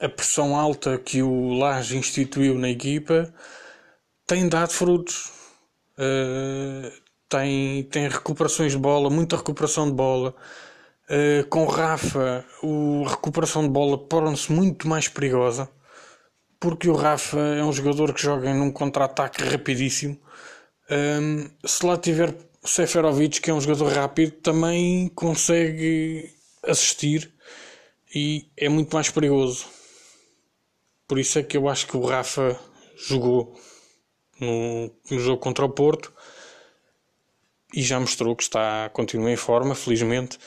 A 0.00 0.08
pressão 0.08 0.56
alta 0.56 0.98
que 0.98 1.22
o 1.22 1.54
Laje 1.54 1.96
instituiu 1.96 2.58
na 2.58 2.68
equipa 2.68 3.32
tem 4.26 4.48
dado 4.48 4.70
frutos. 4.70 5.32
Uh, 5.98 6.90
tem, 7.28 7.84
tem 7.84 8.08
recuperações 8.08 8.72
de 8.72 8.78
bola, 8.78 9.08
muita 9.08 9.36
recuperação 9.36 9.86
de 9.86 9.94
bola. 9.94 10.34
Uh, 11.08 11.46
com 11.48 11.66
Rafa, 11.66 12.44
a 12.62 13.10
recuperação 13.10 13.62
de 13.62 13.68
bola 13.68 13.98
torna-se 13.98 14.50
muito 14.52 14.88
mais 14.88 15.08
perigosa 15.08 15.70
porque 16.64 16.88
o 16.88 16.94
Rafa 16.94 17.38
é 17.38 17.62
um 17.62 17.70
jogador 17.70 18.14
que 18.14 18.22
joga 18.22 18.54
num 18.54 18.70
contra-ataque 18.70 19.44
rapidíssimo. 19.44 20.18
Um, 20.90 21.50
se 21.64 21.84
lá 21.84 21.96
tiver 21.96 22.34
Seferovic, 22.62 23.40
que 23.40 23.50
é 23.50 23.54
um 23.54 23.60
jogador 23.60 23.92
rápido, 23.92 24.32
também 24.32 25.08
consegue 25.08 26.30
assistir 26.62 27.32
e 28.14 28.46
é 28.56 28.68
muito 28.68 28.94
mais 28.94 29.10
perigoso. 29.10 29.66
Por 31.06 31.18
isso 31.18 31.38
é 31.38 31.42
que 31.42 31.56
eu 31.56 31.68
acho 31.68 31.86
que 31.86 31.96
o 31.96 32.04
Rafa 32.04 32.58
jogou 32.96 33.58
no, 34.40 34.90
no 35.10 35.18
jogo 35.18 35.38
contra 35.40 35.64
o 35.64 35.68
Porto 35.68 36.12
e 37.74 37.82
já 37.82 37.98
mostrou 37.98 38.36
que 38.36 38.42
está 38.42 38.88
continua 38.90 39.30
em 39.30 39.36
forma, 39.36 39.74
felizmente. 39.74 40.38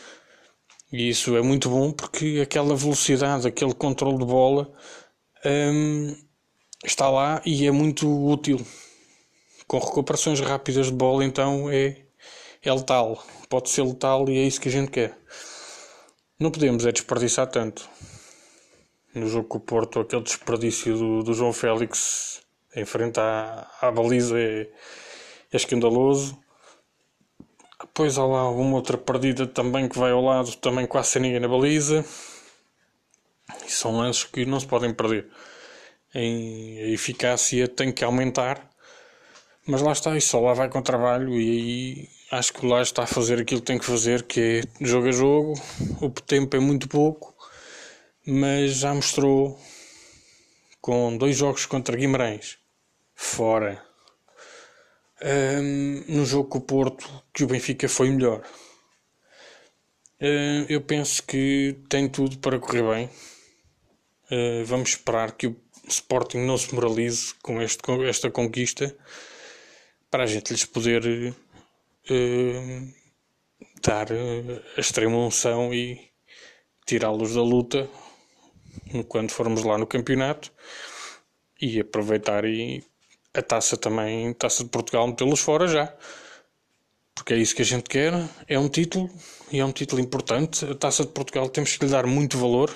E 0.91 1.09
isso 1.09 1.35
é 1.35 1.41
muito 1.41 1.69
bom 1.69 1.91
porque 1.91 2.39
aquela 2.41 2.75
velocidade, 2.75 3.47
aquele 3.47 3.73
controle 3.73 4.17
de 4.17 4.25
bola 4.25 4.71
hum, 5.45 6.15
está 6.83 7.09
lá 7.09 7.41
e 7.45 7.67
é 7.67 7.71
muito 7.71 8.07
útil. 8.07 8.65
Com 9.67 9.79
recuperações 9.79 10.39
rápidas 10.39 10.87
de 10.87 10.93
bola, 10.93 11.25
então 11.25 11.69
é 11.69 12.07
é 12.63 12.73
letal. 12.73 13.23
Pode 13.49 13.69
ser 13.69 13.83
letal 13.83 14.29
e 14.29 14.37
é 14.37 14.43
isso 14.43 14.59
que 14.59 14.69
a 14.69 14.71
gente 14.71 14.91
quer. 14.91 15.17
Não 16.39 16.51
podemos 16.51 16.85
é 16.85 16.91
desperdiçar 16.91 17.47
tanto. 17.47 17.87
No 19.13 19.27
jogo 19.27 19.47
com 19.47 19.57
o 19.57 19.61
Porto, 19.61 19.99
aquele 19.99 20.21
desperdício 20.21 20.97
do, 20.97 21.23
do 21.23 21.33
João 21.33 21.53
Félix 21.53 22.41
em 22.75 22.85
frente 22.85 23.19
à, 23.19 23.67
à 23.81 23.91
baliza 23.91 24.39
é, 24.39 24.69
é 25.51 25.57
escandaloso. 25.57 26.37
Depois 27.79 28.17
há 28.17 28.25
lá 28.25 28.49
uma 28.49 28.75
outra 28.75 28.97
perdida 28.97 29.47
também 29.47 29.87
que 29.87 29.97
vai 29.97 30.11
ao 30.11 30.21
lado, 30.21 30.55
também 30.57 30.85
quase 30.85 31.09
sem 31.09 31.21
ninguém 31.21 31.39
na 31.39 31.47
baliza. 31.47 32.05
E 33.65 33.71
são 33.71 33.97
lances 33.97 34.25
que 34.25 34.45
não 34.45 34.59
se 34.59 34.67
podem 34.67 34.93
perder. 34.93 35.27
Em, 36.13 36.79
a 36.79 36.87
eficácia 36.89 37.67
tem 37.67 37.91
que 37.91 38.03
aumentar. 38.03 38.69
Mas 39.67 39.81
lá 39.81 39.91
está, 39.91 40.15
isso 40.15 40.29
só 40.29 40.39
lá 40.39 40.53
vai 40.53 40.69
com 40.69 40.81
trabalho 40.81 41.33
e 41.33 41.49
aí 41.49 42.09
acho 42.31 42.53
que 42.53 42.65
o 42.65 42.81
está 42.81 43.03
a 43.03 43.07
fazer 43.07 43.41
aquilo 43.41 43.59
que 43.59 43.67
tem 43.67 43.77
que 43.77 43.85
fazer, 43.85 44.23
que 44.23 44.63
é 44.79 44.85
jogo 44.85 45.09
a 45.09 45.11
jogo. 45.11 45.53
O 46.01 46.09
tempo 46.09 46.55
é 46.55 46.59
muito 46.59 46.87
pouco, 46.87 47.35
mas 48.25 48.77
já 48.77 48.93
mostrou 48.93 49.59
com 50.79 51.17
dois 51.17 51.35
jogos 51.35 51.65
contra 51.65 51.97
Guimarães, 51.97 52.57
fora, 53.13 53.85
Um, 55.19 56.03
no 56.07 56.25
jogo 56.25 56.47
com 56.47 56.59
o 56.59 56.61
Porto, 56.61 57.09
que 57.33 57.43
o 57.43 57.47
Benfica 57.47 57.89
foi 57.89 58.11
melhor. 58.11 58.43
Uh, 60.21 60.63
eu 60.69 60.79
penso 60.81 61.23
que 61.23 61.75
tem 61.89 62.07
tudo 62.07 62.37
para 62.37 62.59
correr 62.59 62.83
bem. 62.83 63.09
Uh, 64.31 64.63
vamos 64.63 64.89
esperar 64.89 65.31
que 65.31 65.47
o 65.47 65.55
Sporting 65.89 66.37
não 66.45 66.55
se 66.55 66.73
moralize 66.73 67.33
com, 67.41 67.59
este, 67.59 67.81
com 67.81 68.03
esta 68.03 68.29
conquista 68.29 68.95
para 70.09 70.23
a 70.23 70.27
gente 70.27 70.51
lhes 70.51 70.65
poder 70.65 71.33
uh, 72.09 72.93
dar 73.81 74.07
a 74.11 74.79
extrema 74.79 75.17
unção 75.17 75.73
e 75.73 75.99
tirá-los 76.85 77.35
da 77.35 77.41
luta 77.41 77.89
quando 79.07 79.31
formos 79.31 79.63
lá 79.63 79.77
no 79.77 79.87
campeonato 79.87 80.51
e 81.61 81.79
aproveitar 81.79 82.45
e 82.45 82.83
a 83.33 83.41
taça 83.41 83.77
também, 83.77 84.33
taça 84.33 84.63
de 84.63 84.69
Portugal, 84.69 85.07
metê-los 85.07 85.39
fora 85.39 85.67
já. 85.67 85.93
Porque 87.13 87.33
é 87.33 87.37
isso 87.37 87.55
que 87.55 87.61
a 87.61 87.65
gente 87.65 87.89
quer, 87.89 88.13
é 88.47 88.57
um 88.57 88.69
título 88.69 89.09
e 89.51 89.59
é 89.59 89.65
um 89.65 89.71
título 89.71 90.01
importante. 90.01 90.65
A 90.65 90.75
taça 90.75 91.03
de 91.03 91.11
Portugal 91.11 91.49
temos 91.49 91.75
que 91.75 91.85
lhe 91.85 91.91
dar 91.91 92.05
muito 92.05 92.37
valor, 92.37 92.73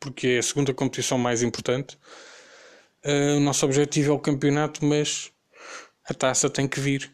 porque 0.00 0.28
é 0.28 0.38
a 0.38 0.42
segunda 0.42 0.72
competição 0.72 1.18
mais 1.18 1.42
importante. 1.42 1.98
Uh, 3.04 3.36
o 3.36 3.40
nosso 3.40 3.64
objetivo 3.66 4.12
é 4.12 4.14
o 4.14 4.18
campeonato, 4.18 4.84
mas 4.84 5.32
a 6.08 6.14
taça 6.14 6.50
tem 6.50 6.68
que 6.68 6.80
vir. 6.80 7.10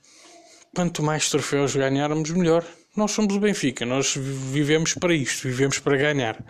Quanto 0.74 1.02
mais 1.02 1.28
troféus 1.28 1.76
ganharmos, 1.76 2.30
melhor. 2.30 2.64
Nós 2.96 3.12
somos 3.12 3.34
o 3.34 3.40
Benfica, 3.40 3.86
nós 3.86 4.14
vivemos 4.16 4.94
para 4.94 5.14
isto, 5.14 5.42
vivemos 5.48 5.78
para 5.78 5.96
ganhar. 5.96 6.44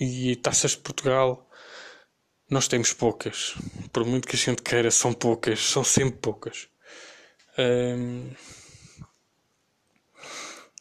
E 0.00 0.36
taças 0.36 0.72
de 0.72 0.78
Portugal 0.78 1.48
nós 2.50 2.66
temos 2.66 2.92
poucas. 2.92 3.54
Por 3.92 4.04
muito 4.06 4.26
que 4.26 4.36
a 4.36 4.38
gente 4.38 4.62
queira, 4.62 4.90
são 4.90 5.12
poucas. 5.12 5.60
São 5.60 5.84
sempre 5.84 6.18
poucas. 6.18 6.68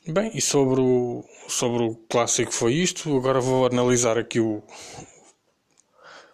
Bem, 0.07 0.31
e 0.33 0.41
sobre 0.41 0.79
o, 0.79 1.25
sobre 1.49 1.83
o 1.83 1.95
clássico 2.09 2.53
foi 2.53 2.73
isto. 2.73 3.15
Agora 3.17 3.41
vou 3.41 3.65
analisar 3.65 4.17
aqui 4.17 4.39
o, 4.39 4.63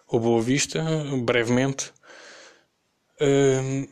o 0.08 0.20
Boa 0.20 0.40
Vista, 0.40 0.84
brevemente. 1.24 1.92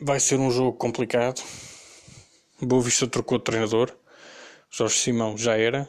Vai 0.01 0.21
ser 0.21 0.39
um 0.39 0.51
jogo 0.51 0.77
complicado. 0.77 1.43
Boa 2.61 2.83
Vista 2.83 3.07
trocou 3.07 3.39
de 3.39 3.45
treinador. 3.45 3.93
Jorge 4.71 4.97
Simão 4.97 5.37
já 5.37 5.57
era. 5.57 5.89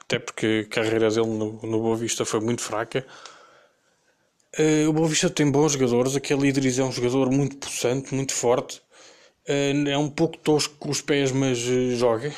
Até 0.00 0.18
porque 0.18 0.66
a 0.66 0.74
carreira 0.74 1.10
dele 1.10 1.26
no, 1.26 1.60
no 1.62 1.80
Boa 1.82 1.96
Vista 1.96 2.24
foi 2.24 2.40
muito 2.40 2.62
fraca. 2.62 3.06
Uh, 4.58 4.88
o 4.88 4.92
Boa 4.92 5.06
Vista 5.06 5.28
tem 5.28 5.50
bons 5.50 5.72
jogadores. 5.72 6.16
Aquele 6.16 6.48
Idris 6.48 6.78
é 6.78 6.82
um 6.82 6.90
jogador 6.90 7.30
muito 7.30 7.58
possante, 7.58 8.14
muito 8.14 8.32
forte. 8.32 8.80
Uh, 9.46 9.86
é 9.86 9.98
um 9.98 10.08
pouco 10.08 10.38
tosco 10.38 10.74
com 10.78 10.88
os 10.88 11.02
pés, 11.02 11.30
mas 11.30 11.58
uh, 11.58 11.94
joga. 11.94 12.32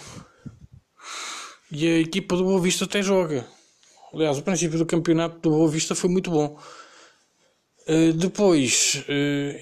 E 1.71 1.87
a 1.87 2.01
equipa 2.01 2.37
do 2.37 2.43
Boa 2.43 2.61
Vista 2.61 2.85
até 2.85 3.01
joga. 3.01 3.47
Aliás, 4.13 4.37
o 4.39 4.43
princípio 4.43 4.77
do 4.77 4.85
campeonato 4.85 5.39
do 5.39 5.51
Boa 5.51 5.71
Vista 5.71 5.95
foi 5.95 6.11
muito 6.11 6.31
bom. 6.31 6.59
Depois, 8.17 9.05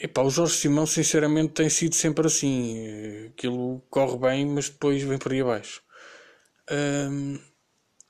epá, 0.02 0.22
o 0.22 0.30
Jorge 0.30 0.54
Simão, 0.54 0.86
sinceramente, 0.86 1.54
tem 1.54 1.70
sido 1.70 1.94
sempre 1.94 2.26
assim. 2.26 3.28
aquilo 3.28 3.82
corre 3.88 4.18
bem, 4.18 4.46
mas 4.46 4.68
depois 4.68 5.02
vem 5.02 5.18
por 5.18 5.32
aí 5.32 5.40
abaixo. 5.40 5.82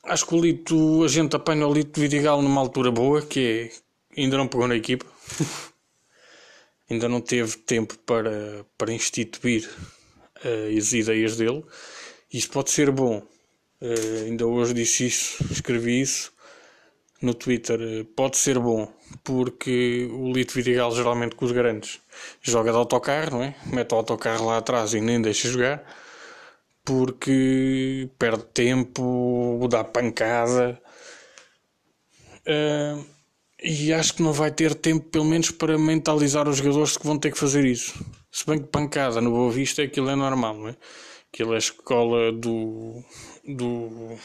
acho 0.04 0.26
que 0.26 0.34
o 0.34 0.40
Lito, 0.40 1.04
a 1.04 1.08
gente 1.08 1.36
apanha 1.36 1.66
o 1.66 1.72
Lito 1.72 2.00
Vidigal 2.00 2.42
numa 2.42 2.60
altura 2.60 2.90
boa, 2.90 3.22
que 3.22 3.70
é 3.74 3.88
ainda 4.16 4.36
não 4.36 4.48
pegou 4.48 4.66
na 4.66 4.76
equipa, 4.76 5.06
ainda 6.90 7.08
não 7.08 7.20
teve 7.20 7.56
tempo 7.58 7.96
para, 7.98 8.64
para 8.76 8.92
instituir 8.92 9.68
uh, 10.44 10.76
as 10.76 10.92
ideias 10.92 11.36
dele. 11.36 11.64
Isso 12.32 12.50
pode 12.50 12.70
ser 12.70 12.90
bom. 12.90 13.22
Uh, 13.80 14.24
ainda 14.26 14.46
hoje 14.46 14.74
disse 14.74 15.06
isso, 15.06 15.44
escrevi 15.52 16.00
isso 16.00 16.32
no 17.20 17.34
Twitter. 17.34 17.80
Uh, 17.80 18.04
pode 18.04 18.36
ser 18.36 18.58
bom, 18.58 18.92
porque 19.24 20.08
o 20.12 20.32
Lito 20.32 20.54
Vidigal, 20.54 20.94
geralmente 20.94 21.34
com 21.36 21.44
os 21.44 21.52
grandes, 21.52 22.00
joga 22.42 22.70
de 22.70 22.76
autocarro, 22.76 23.38
não 23.38 23.42
é? 23.42 23.54
Mete 23.66 23.92
o 23.92 23.96
autocarro 23.96 24.46
lá 24.46 24.58
atrás 24.58 24.94
e 24.94 25.00
nem 25.00 25.20
deixa 25.20 25.48
jogar, 25.48 25.84
porque 26.84 28.08
perde 28.18 28.44
tempo, 28.54 29.66
dá 29.70 29.84
pancada. 29.84 30.80
Uh, 32.46 33.04
e 33.62 33.92
acho 33.92 34.14
que 34.14 34.22
não 34.22 34.32
vai 34.32 34.50
ter 34.52 34.74
tempo, 34.74 35.06
pelo 35.08 35.24
menos, 35.24 35.50
para 35.50 35.76
mentalizar 35.76 36.48
os 36.48 36.58
jogadores 36.58 36.96
que 36.96 37.06
vão 37.06 37.18
ter 37.18 37.32
que 37.32 37.38
fazer 37.38 37.64
isso. 37.64 38.04
Se 38.30 38.46
bem 38.46 38.58
que 38.58 38.68
pancada 38.68 39.20
no 39.20 39.30
Boa 39.30 39.50
Vista 39.50 39.82
aquilo 39.82 40.10
é 40.10 40.14
normal, 40.14 40.54
não 40.54 40.68
é? 40.68 40.76
Aquilo 41.32 41.52
é 41.52 41.56
a 41.56 41.58
escola 41.58 42.32
do, 42.32 43.02
do, 43.44 44.16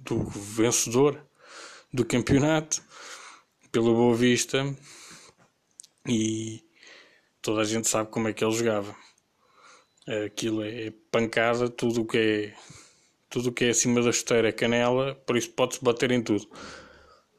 do 0.00 0.24
vencedor 0.28 1.18
do 1.92 2.04
campeonato 2.04 2.82
pelo 3.72 3.94
Boa 3.94 4.14
Vista 4.14 4.64
e 6.06 6.62
toda 7.42 7.62
a 7.62 7.64
gente 7.64 7.88
sabe 7.88 8.10
como 8.10 8.28
é 8.28 8.32
que 8.32 8.44
ele 8.44 8.52
jogava. 8.52 8.94
Aquilo 10.26 10.62
é 10.62 10.92
pancada, 11.10 11.68
tudo 11.68 12.02
o 12.02 12.06
que 12.06 12.18
é 12.18 12.54
tudo 13.30 13.52
que 13.52 13.64
é 13.64 13.68
acima 13.70 14.02
da 14.02 14.10
esteira 14.10 14.48
é 14.48 14.52
canela, 14.52 15.14
por 15.24 15.36
isso 15.36 15.50
pode-se 15.50 15.82
bater 15.82 16.10
em 16.10 16.20
tudo. 16.20 16.46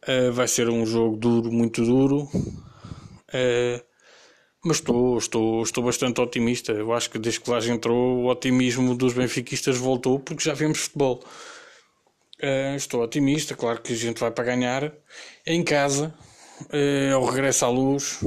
Uh, 0.08 0.32
vai 0.32 0.48
ser 0.48 0.70
um 0.70 0.86
jogo 0.86 1.18
duro, 1.18 1.52
muito 1.52 1.84
duro. 1.84 2.24
Uh, 2.24 3.84
mas 4.64 4.78
estou, 4.78 5.18
estou, 5.18 5.62
estou 5.62 5.84
bastante 5.84 6.22
otimista. 6.22 6.72
Eu 6.72 6.94
acho 6.94 7.10
que 7.10 7.20
desde 7.20 7.42
que 7.42 7.50
lá 7.50 7.60
entrou, 7.60 8.20
o 8.20 8.28
otimismo 8.28 8.96
dos 8.96 9.14
benfiquistas 9.14 9.78
voltou 9.78 10.20
porque 10.20 10.44
já 10.44 10.54
vemos 10.54 10.80
futebol. 10.80 11.22
Uh, 12.44 12.76
estou 12.76 13.04
otimista, 13.04 13.56
claro 13.56 13.82
que 13.82 13.94
a 13.94 13.96
gente 13.96 14.20
vai 14.20 14.32
para 14.32 14.44
ganhar. 14.44 14.92
Em 15.46 15.64
casa, 15.64 16.14
é 16.72 17.16
o 17.16 17.26
regresso 17.26 17.66
à 17.66 17.70
luz. 17.70 18.20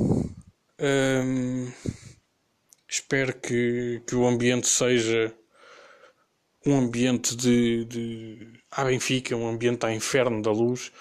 espero 2.88 3.34
que, 3.40 4.02
que 4.06 4.14
o 4.14 4.26
ambiente 4.26 4.68
seja 4.68 5.34
um 6.64 6.78
ambiente 6.78 7.36
de, 7.36 7.84
de 7.86 8.52
à 8.70 8.84
Benfica, 8.84 9.36
um 9.36 9.48
ambiente 9.48 9.84
à 9.84 9.92
inferno 9.92 10.40
da 10.40 10.50
luz 10.50 10.92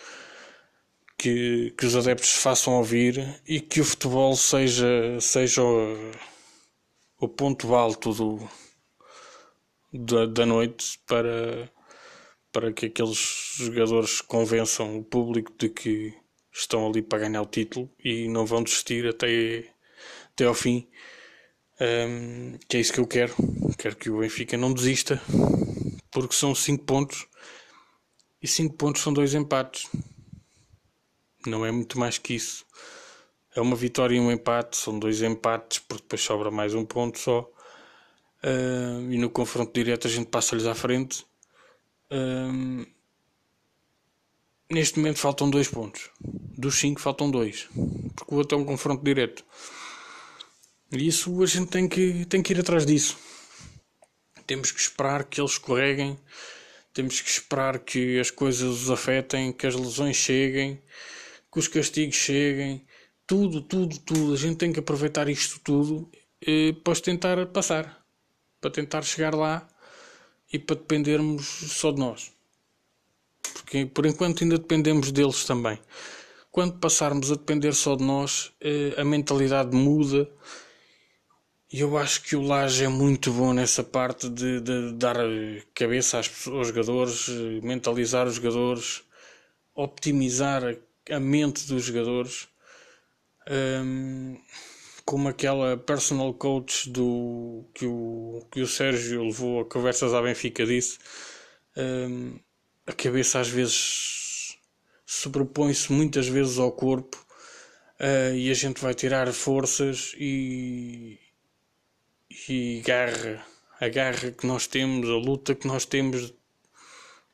que, 1.24 1.74
que 1.78 1.86
os 1.86 1.96
adeptos 1.96 2.30
se 2.32 2.38
façam 2.38 2.74
ouvir 2.74 3.42
e 3.48 3.62
que 3.62 3.80
o 3.80 3.86
futebol 3.86 4.36
seja, 4.36 5.18
seja 5.22 5.64
o, 5.64 6.12
o 7.18 7.30
ponto 7.30 7.74
alto 7.74 8.14
do, 8.14 8.50
da, 9.94 10.26
da 10.26 10.46
noite 10.46 11.00
para, 11.08 11.72
para 12.54 12.72
que 12.72 12.86
aqueles 12.86 13.56
jogadores 13.58 14.22
convençam 14.22 14.98
o 14.98 15.04
público 15.04 15.52
de 15.58 15.70
que 15.70 16.14
estão 16.54 16.88
ali 16.88 17.02
para 17.02 17.28
ganhar 17.28 17.42
o 17.42 17.48
título 17.48 17.90
e 18.02 18.30
não 18.30 18.46
vão 18.46 18.64
desistir 18.64 19.08
até, 19.08 19.66
até 20.32 20.46
ao 20.46 20.54
fim. 20.54 20.88
Um, 21.82 22.58
que 22.70 22.78
é 22.78 22.80
isso 22.80 22.94
que 22.94 23.00
eu 23.00 23.08
quero. 23.08 23.34
Quero 23.78 23.96
que 23.96 24.10
o 24.10 24.20
Benfica 24.20 24.56
não 24.56 24.72
desista, 24.72 25.20
porque 26.12 26.36
são 26.36 26.54
5 26.54 26.86
pontos 26.86 27.28
e 28.42 28.48
5 28.48 28.76
pontos 28.76 29.02
são 29.02 29.12
dois 29.12 29.34
empates. 29.34 29.90
Não 31.46 31.66
é 31.66 31.72
muito 31.72 32.00
mais 32.00 32.20
que 32.20 32.36
isso. 32.36 32.64
É 33.56 33.62
uma 33.62 33.76
vitória 33.76 34.16
e 34.16 34.20
um 34.20 34.32
empate, 34.32 34.78
são 34.78 34.98
dois 34.98 35.22
empates, 35.22 35.80
porque 35.80 36.04
depois 36.04 36.22
sobra 36.22 36.52
mais 36.52 36.76
um 36.76 36.86
ponto 36.86 37.18
só. 37.18 37.50
Uh, 38.44 39.12
e 39.12 39.18
no 39.18 39.30
confronto 39.30 39.74
direto 39.74 40.08
a 40.08 40.10
gente 40.10 40.28
passa-lhes 40.28 40.66
à 40.66 40.76
frente. 40.76 41.26
Neste 44.70 44.98
momento 44.98 45.20
faltam 45.20 45.50
dois 45.50 45.68
pontos. 45.68 46.10
Dos 46.22 46.76
cinco 46.76 47.00
faltam 47.00 47.30
dois. 47.30 47.68
Porque 48.16 48.34
o 48.34 48.38
outro 48.38 48.58
é 48.58 48.62
um 48.62 48.66
confronto 48.66 49.04
direto. 49.04 49.46
E 50.92 51.08
isso 51.08 51.42
a 51.42 51.46
gente 51.46 51.70
tem 51.70 51.88
que, 51.88 52.26
tem 52.26 52.42
que 52.42 52.54
ir 52.54 52.60
atrás 52.60 52.86
disso. 52.86 53.18
Temos 54.46 54.72
que 54.72 54.80
esperar 54.80 55.24
que 55.24 55.40
eles 55.40 55.52
escorreguem. 55.52 56.20
Temos 56.94 57.20
que 57.22 57.30
esperar 57.30 57.80
que 57.80 58.20
as 58.20 58.30
coisas 58.30 58.84
os 58.84 58.92
afetem, 58.92 59.52
que 59.52 59.66
as 59.66 59.76
lesões 59.76 60.16
cheguem 60.16 60.82
que 61.54 61.60
os 61.60 61.68
castigos 61.68 62.16
cheguem, 62.16 62.84
tudo, 63.28 63.62
tudo, 63.62 64.00
tudo. 64.00 64.34
A 64.34 64.38
gente 64.38 64.58
tem 64.58 64.74
que 64.74 64.80
aproveitar 64.80 65.30
isto 65.30 65.60
tudo 65.60 66.10
e 66.42 66.72
depois 66.74 67.00
tentar 67.00 67.46
passar, 67.48 68.04
para 68.60 68.72
tentar 68.72 69.04
chegar 69.04 69.36
lá 69.36 69.68
e 70.54 70.60
para 70.60 70.76
dependermos 70.76 71.46
só 71.48 71.92
de 71.92 72.00
nós. 72.00 72.32
Porque 73.56 73.88
por 73.88 74.06
enquanto 74.06 74.44
ainda 74.44 74.58
dependemos 74.58 75.12
deles 75.12 75.44
também. 75.46 75.80
Quando 76.52 76.78
passarmos 76.78 77.32
a 77.32 77.36
depender 77.36 77.74
só 77.74 77.96
de 77.96 78.04
nós, 78.04 78.54
eh, 78.62 78.94
a 78.96 79.04
mentalidade 79.04 79.76
muda. 79.76 80.30
E 81.72 81.80
eu 81.80 81.98
acho 81.98 82.22
que 82.22 82.36
o 82.36 82.42
Laje 82.44 82.84
é 82.86 82.88
muito 82.88 83.34
bom 83.34 83.52
nessa 83.52 83.84
parte 83.84 84.30
de, 84.30 84.62
de 84.62 84.92
dar 84.94 85.16
cabeça 85.74 86.18
aos, 86.18 86.68
jogadores, 86.68 87.28
mentalizar 87.64 88.28
os 88.28 88.36
jogadores, 88.36 89.02
optimizar 89.74 90.78
a 91.10 91.20
mente 91.20 91.68
dos 91.68 91.86
jogadores. 91.86 92.48
Um, 93.50 94.38
como 95.06 95.28
aquela 95.28 95.78
personal 95.78 96.34
coach 96.34 96.90
do 96.90 97.66
que 97.74 97.86
o, 97.86 98.46
que 98.52 98.62
o 98.62 98.68
Sérgio 98.68 99.24
levou 99.24 99.62
a 99.62 99.66
conversas 99.66 100.14
à 100.14 100.22
Benfica 100.22 100.66
disse, 100.66 100.98
um, 101.78 102.40
a 102.88 102.94
cabeça 102.94 103.40
às 103.40 103.50
vezes 103.50 104.58
sobrepõe-se 105.06 105.92
muitas 105.92 106.28
vezes 106.28 106.58
ao 106.58 106.72
corpo 106.72 107.18
uh, 108.00 108.36
e 108.36 108.50
a 108.50 108.54
gente 108.54 108.82
vai 108.82 108.94
tirar 108.94 109.32
forças 109.34 110.14
e, 110.18 111.20
e 112.48 112.82
garra, 112.86 113.46
a 113.80 113.90
garra 113.90 114.32
que 114.32 114.48
nós 114.48 114.68
temos, 114.68 115.10
a 115.10 115.16
luta 115.16 115.54
que 115.54 115.68
nós 115.68 115.86
temos 115.86 116.34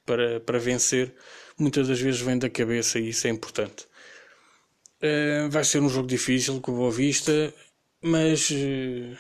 para, 0.06 0.40
para 0.40 0.58
vencer, 0.58 1.14
muitas 1.58 1.88
das 1.88 2.00
vezes 2.00 2.22
vem 2.22 2.38
da 2.38 2.50
cabeça 2.50 2.98
e 2.98 3.10
isso 3.10 3.28
é 3.28 3.30
importante. 3.30 3.89
Uh, 5.02 5.50
vai 5.50 5.64
ser 5.64 5.80
um 5.80 5.88
jogo 5.88 6.08
difícil 6.08 6.60
com 6.60 6.74
o 6.74 6.76
Boa 6.76 6.92
Vista, 6.92 7.54
mas 8.02 8.50
uh, 8.50 9.18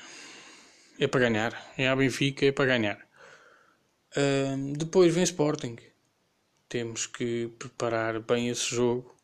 é 0.99 1.07
para 1.07 1.21
ganhar. 1.21 1.73
É 1.77 1.87
a 1.87 1.95
Benfica, 1.95 2.45
é 2.45 2.51
para 2.51 2.65
ganhar. 2.65 2.97
Uh, 4.17 4.73
depois 4.77 5.13
vem 5.13 5.23
Sporting. 5.23 5.77
Temos 6.67 7.07
que 7.07 7.49
preparar 7.57 8.19
bem 8.19 8.49
esse 8.49 8.69
jogo 8.75 9.15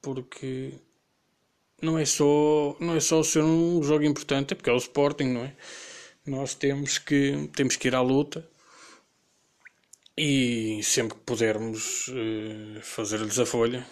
porque 0.00 0.72
não 1.82 1.98
é 1.98 2.06
só 2.06 2.74
não 2.80 2.96
é 2.96 3.00
só 3.00 3.22
ser 3.22 3.42
um 3.42 3.82
jogo 3.82 4.04
importante, 4.04 4.52
é 4.52 4.54
porque 4.54 4.70
é 4.70 4.72
o 4.72 4.78
Sporting, 4.78 5.24
não 5.24 5.42
é? 5.42 5.54
Nós 6.26 6.54
temos 6.54 6.96
que 6.96 7.50
temos 7.54 7.76
que 7.76 7.88
ir 7.88 7.94
à 7.94 8.00
luta 8.00 8.48
e 10.20 10.82
sempre 10.82 11.16
que 11.16 11.24
pudermos 11.24 12.08
uh, 12.08 12.80
fazer-lhes 12.82 13.38
a 13.38 13.46
folha, 13.46 13.86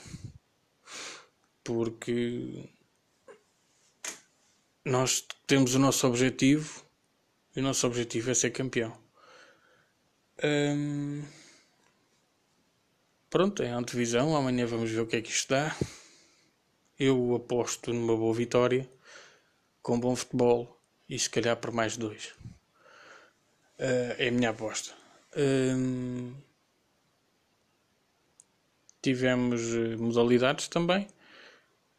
porque 1.63 2.69
nós 4.85 5.25
temos 5.47 5.77
o 5.77 5.79
nosso 5.79 6.05
objetivo 6.05 6.85
e 7.55 7.61
o 7.61 7.63
nosso 7.63 7.87
objetivo 7.87 8.33
é 8.33 8.35
ser 8.35 8.51
campeão. 8.51 8.99
Um, 10.43 11.23
pronto, 13.31 13.63
é 13.63 13.71
a 13.71 13.77
antevisão. 13.77 14.35
Amanhã 14.35 14.67
vamos 14.67 14.91
ver 14.91 15.03
o 15.03 15.07
que 15.07 15.17
é 15.17 15.23
que 15.23 15.31
isto 15.31 15.51
dá. 15.51 15.77
Eu 16.99 17.37
aposto 17.37 17.93
numa 17.93 18.17
boa 18.17 18.35
vitória, 18.35 18.91
com 19.81 20.01
bom 20.01 20.17
futebol 20.17 20.77
e 21.09 21.17
se 21.17 21.31
calhar 21.31 21.57
por 21.57 21.71
mais 21.71 21.97
dois. 21.97 22.35
Uh, 23.79 24.17
é 24.19 24.27
a 24.27 24.33
minha 24.33 24.51
aposta. 24.51 24.96
Hum, 25.37 26.33
tivemos 29.03 29.61
eh, 29.75 29.97
modalidades 29.97 30.69
também. 30.69 31.07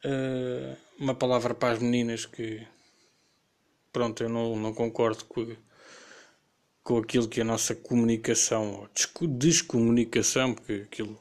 Uh, 0.03 0.75
uma 0.99 1.15
palavra 1.15 1.53
para 1.53 1.73
as 1.73 1.79
meninas 1.79 2.25
que 2.25 2.65
pronto, 3.91 4.23
eu 4.23 4.29
não, 4.29 4.55
não 4.55 4.73
concordo 4.73 5.25
com, 5.25 5.55
com 6.83 6.97
aquilo 6.99 7.27
que 7.27 7.41
a 7.41 7.43
nossa 7.43 7.73
comunicação, 7.73 8.81
ou 8.81 9.27
descomunicação, 9.27 10.53
porque 10.53 10.85
aquilo, 10.85 11.19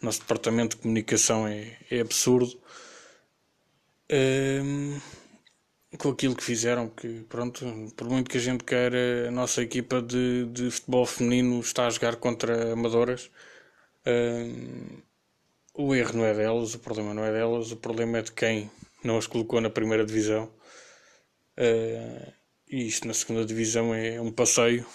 nosso 0.00 0.20
departamento 0.20 0.76
de 0.76 0.82
comunicação 0.82 1.46
é, 1.46 1.78
é 1.90 2.00
absurdo. 2.00 2.60
Um, 4.10 5.00
com 5.98 6.10
aquilo 6.10 6.34
que 6.34 6.42
fizeram, 6.42 6.88
que 6.88 7.24
pronto, 7.28 7.64
por 7.96 8.08
muito 8.08 8.30
que 8.30 8.38
a 8.38 8.40
gente 8.40 8.64
queira, 8.64 9.28
a 9.28 9.30
nossa 9.30 9.62
equipa 9.62 10.00
de, 10.00 10.46
de 10.46 10.70
futebol 10.70 11.06
feminino 11.06 11.60
está 11.60 11.86
a 11.86 11.90
jogar 11.90 12.16
contra 12.16 12.72
amadoras. 12.72 13.30
O 15.74 15.94
erro 15.94 16.18
não 16.18 16.24
é 16.24 16.34
delas, 16.34 16.74
o 16.74 16.78
problema 16.78 17.14
não 17.14 17.24
é 17.24 17.32
delas, 17.32 17.72
o 17.72 17.76
problema 17.76 18.18
é 18.18 18.22
de 18.22 18.32
quem 18.32 18.70
não 19.02 19.16
as 19.16 19.26
colocou 19.26 19.60
na 19.60 19.70
primeira 19.70 20.04
divisão. 20.04 20.52
Uh, 21.58 22.32
e 22.68 22.86
isto 22.86 23.06
na 23.06 23.14
segunda 23.14 23.44
divisão 23.44 23.94
é 23.94 24.20
um 24.20 24.30
passeio. 24.30 24.86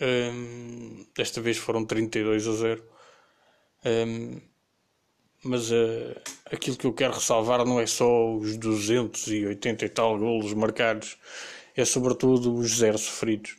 Uh, 0.00 1.06
desta 1.16 1.40
vez 1.40 1.56
foram 1.56 1.84
32 1.84 2.48
a 2.48 2.52
0. 2.52 2.84
Um, 3.84 4.40
mas 5.44 5.70
uh, 5.70 6.14
aquilo 6.46 6.76
que 6.76 6.86
eu 6.86 6.92
quero 6.92 7.14
ressalvar 7.14 7.64
não 7.64 7.78
é 7.78 7.86
só 7.86 8.34
os 8.36 8.56
280 8.56 9.84
e 9.84 9.88
tal 9.88 10.18
golos 10.18 10.52
marcados, 10.54 11.18
é 11.76 11.84
sobretudo 11.84 12.54
os 12.54 12.78
zero 12.78 12.98
sofridos. 12.98 13.56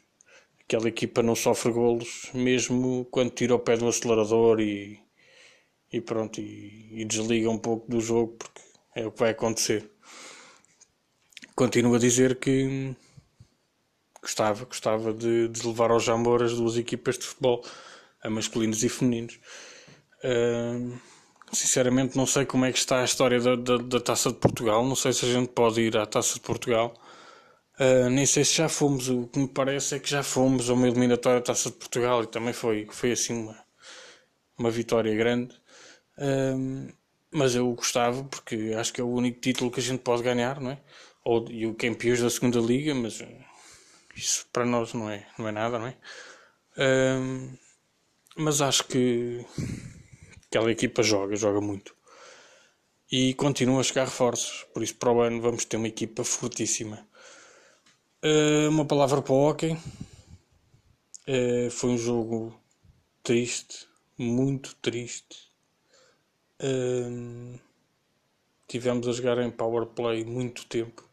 Aquela 0.64 0.88
equipa 0.90 1.22
não 1.22 1.36
sofre 1.36 1.72
golos, 1.72 2.30
mesmo 2.34 3.06
quando 3.12 3.30
tira 3.32 3.54
o 3.54 3.60
pé 3.60 3.78
do 3.78 3.88
acelerador 3.88 4.60
e, 4.60 5.00
e 5.94 6.02
pronto, 6.02 6.42
e, 6.42 7.02
e 7.02 7.06
desliga 7.06 7.50
um 7.50 7.58
pouco 7.58 7.90
do 7.90 8.02
jogo, 8.02 8.34
porque 8.34 8.62
é 8.96 9.06
o 9.06 9.12
que 9.12 9.20
vai 9.20 9.30
acontecer. 9.30 9.90
Continuo 11.56 11.96
a 11.96 12.00
dizer 12.00 12.40
que 12.40 12.96
gostava, 14.22 14.66
gostava 14.66 15.14
de, 15.14 15.48
de 15.50 15.68
levar 15.68 15.92
ao 15.92 16.00
Jamor 16.00 16.42
as 16.42 16.54
duas 16.54 16.78
equipas 16.78 17.18
de 17.18 17.26
futebol, 17.26 17.64
a 18.24 18.30
masculinos 18.30 18.84
e 18.84 18.90
femininos. 18.90 19.40
Uh, 20.24 20.98
Sinceramente, 21.56 22.18
não 22.18 22.28
sei 22.28 22.46
como 22.46 22.66
é 22.66 22.72
que 22.72 22.78
está 22.78 23.00
a 23.02 23.06
história 23.06 23.40
da, 23.40 23.56
da, 23.56 23.78
da, 23.78 24.00
Taça 24.00 24.30
de 24.30 24.36
Portugal. 24.36 24.86
Não 24.86 24.96
sei 24.96 25.14
se 25.14 25.26
a 25.26 25.30
gente 25.30 25.50
pode 25.50 25.80
ir 25.82 25.96
à 25.98 26.06
Taça 26.06 26.36
de 26.36 26.42
Portugal. 26.42 26.94
Uh, 27.80 28.10
nem 28.10 28.26
sei 28.26 28.44
se 28.44 28.56
já 28.56 28.68
fomos. 28.68 29.08
O 29.10 29.28
que 29.28 29.40
me 29.40 29.48
parece 29.48 29.96
é 29.96 30.00
que 30.00 30.10
já 30.10 30.22
fomos 30.22 30.70
a 30.70 30.74
uma 30.74 30.88
eliminatória 30.88 31.40
da 31.40 31.46
Taça 31.46 31.70
de 31.70 31.78
Portugal 31.78 32.24
e 32.24 32.28
também 32.28 32.54
foi, 32.54 32.88
foi 32.92 33.14
assim 33.14 33.34
uma, 33.44 33.58
uma 34.58 34.70
vitória 34.70 35.16
grande. 35.16 35.56
Uh, 36.18 36.94
mas 37.32 37.56
eu 37.56 37.74
gostava, 37.74 38.24
porque 38.26 38.74
acho 38.78 38.94
que 38.94 39.00
é 39.00 39.04
o 39.04 39.10
único 39.10 39.40
título 39.40 39.72
que 39.72 39.80
a 39.80 39.84
gente 39.84 40.00
pode 40.02 40.24
ganhar, 40.24 40.60
não 40.60 40.72
é? 40.72 40.80
Ou, 41.24 41.50
e 41.50 41.66
o 41.66 41.74
campeões 41.74 42.22
da 42.22 42.30
segunda 42.30 42.60
liga, 42.60 42.94
mas 42.94 43.24
isso 44.16 44.46
para 44.52 44.66
nós 44.66 44.94
não 44.94 45.10
é, 45.10 45.26
não 45.40 45.48
é 45.48 45.52
nada, 45.52 45.80
não 45.80 45.88
é? 45.88 45.96
Uh, 46.78 47.58
mas 48.38 48.62
acho 48.62 48.86
que 48.86 49.46
aquela 50.56 50.72
equipa 50.72 51.04
joga, 51.04 51.36
joga 51.36 51.60
muito. 51.60 51.94
E 53.12 53.34
continua 53.34 53.82
a 53.82 53.84
chegar 53.84 54.06
reforços, 54.06 54.66
por 54.74 54.82
isso 54.82 54.96
para 54.96 55.12
o 55.12 55.20
ano 55.20 55.42
vamos 55.42 55.66
ter 55.66 55.76
uma 55.76 55.90
equipa 55.90 56.24
fortíssima. 56.24 57.06
Uh, 58.24 58.70
uma 58.70 58.86
palavra 58.86 59.22
para 59.22 59.34
o 59.34 59.50
hockey. 59.50 59.78
Uh, 61.28 61.70
foi 61.70 61.90
um 61.90 61.98
jogo 61.98 62.58
triste, 63.22 63.86
muito 64.18 64.76
triste. 64.76 65.52
Uh, 66.62 67.60
tivemos 68.66 69.10
a 69.10 69.12
jogar 69.12 69.38
em 69.40 69.52
power 69.52 69.88
play 69.88 70.24
muito 70.24 70.66
tempo, 70.68 71.04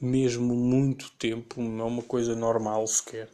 mesmo 0.00 0.54
muito 0.54 1.10
tempo, 1.12 1.60
não 1.60 1.84
é 1.84 1.88
uma 1.88 2.02
coisa 2.02 2.34
normal 2.34 2.86
sequer. 2.86 3.28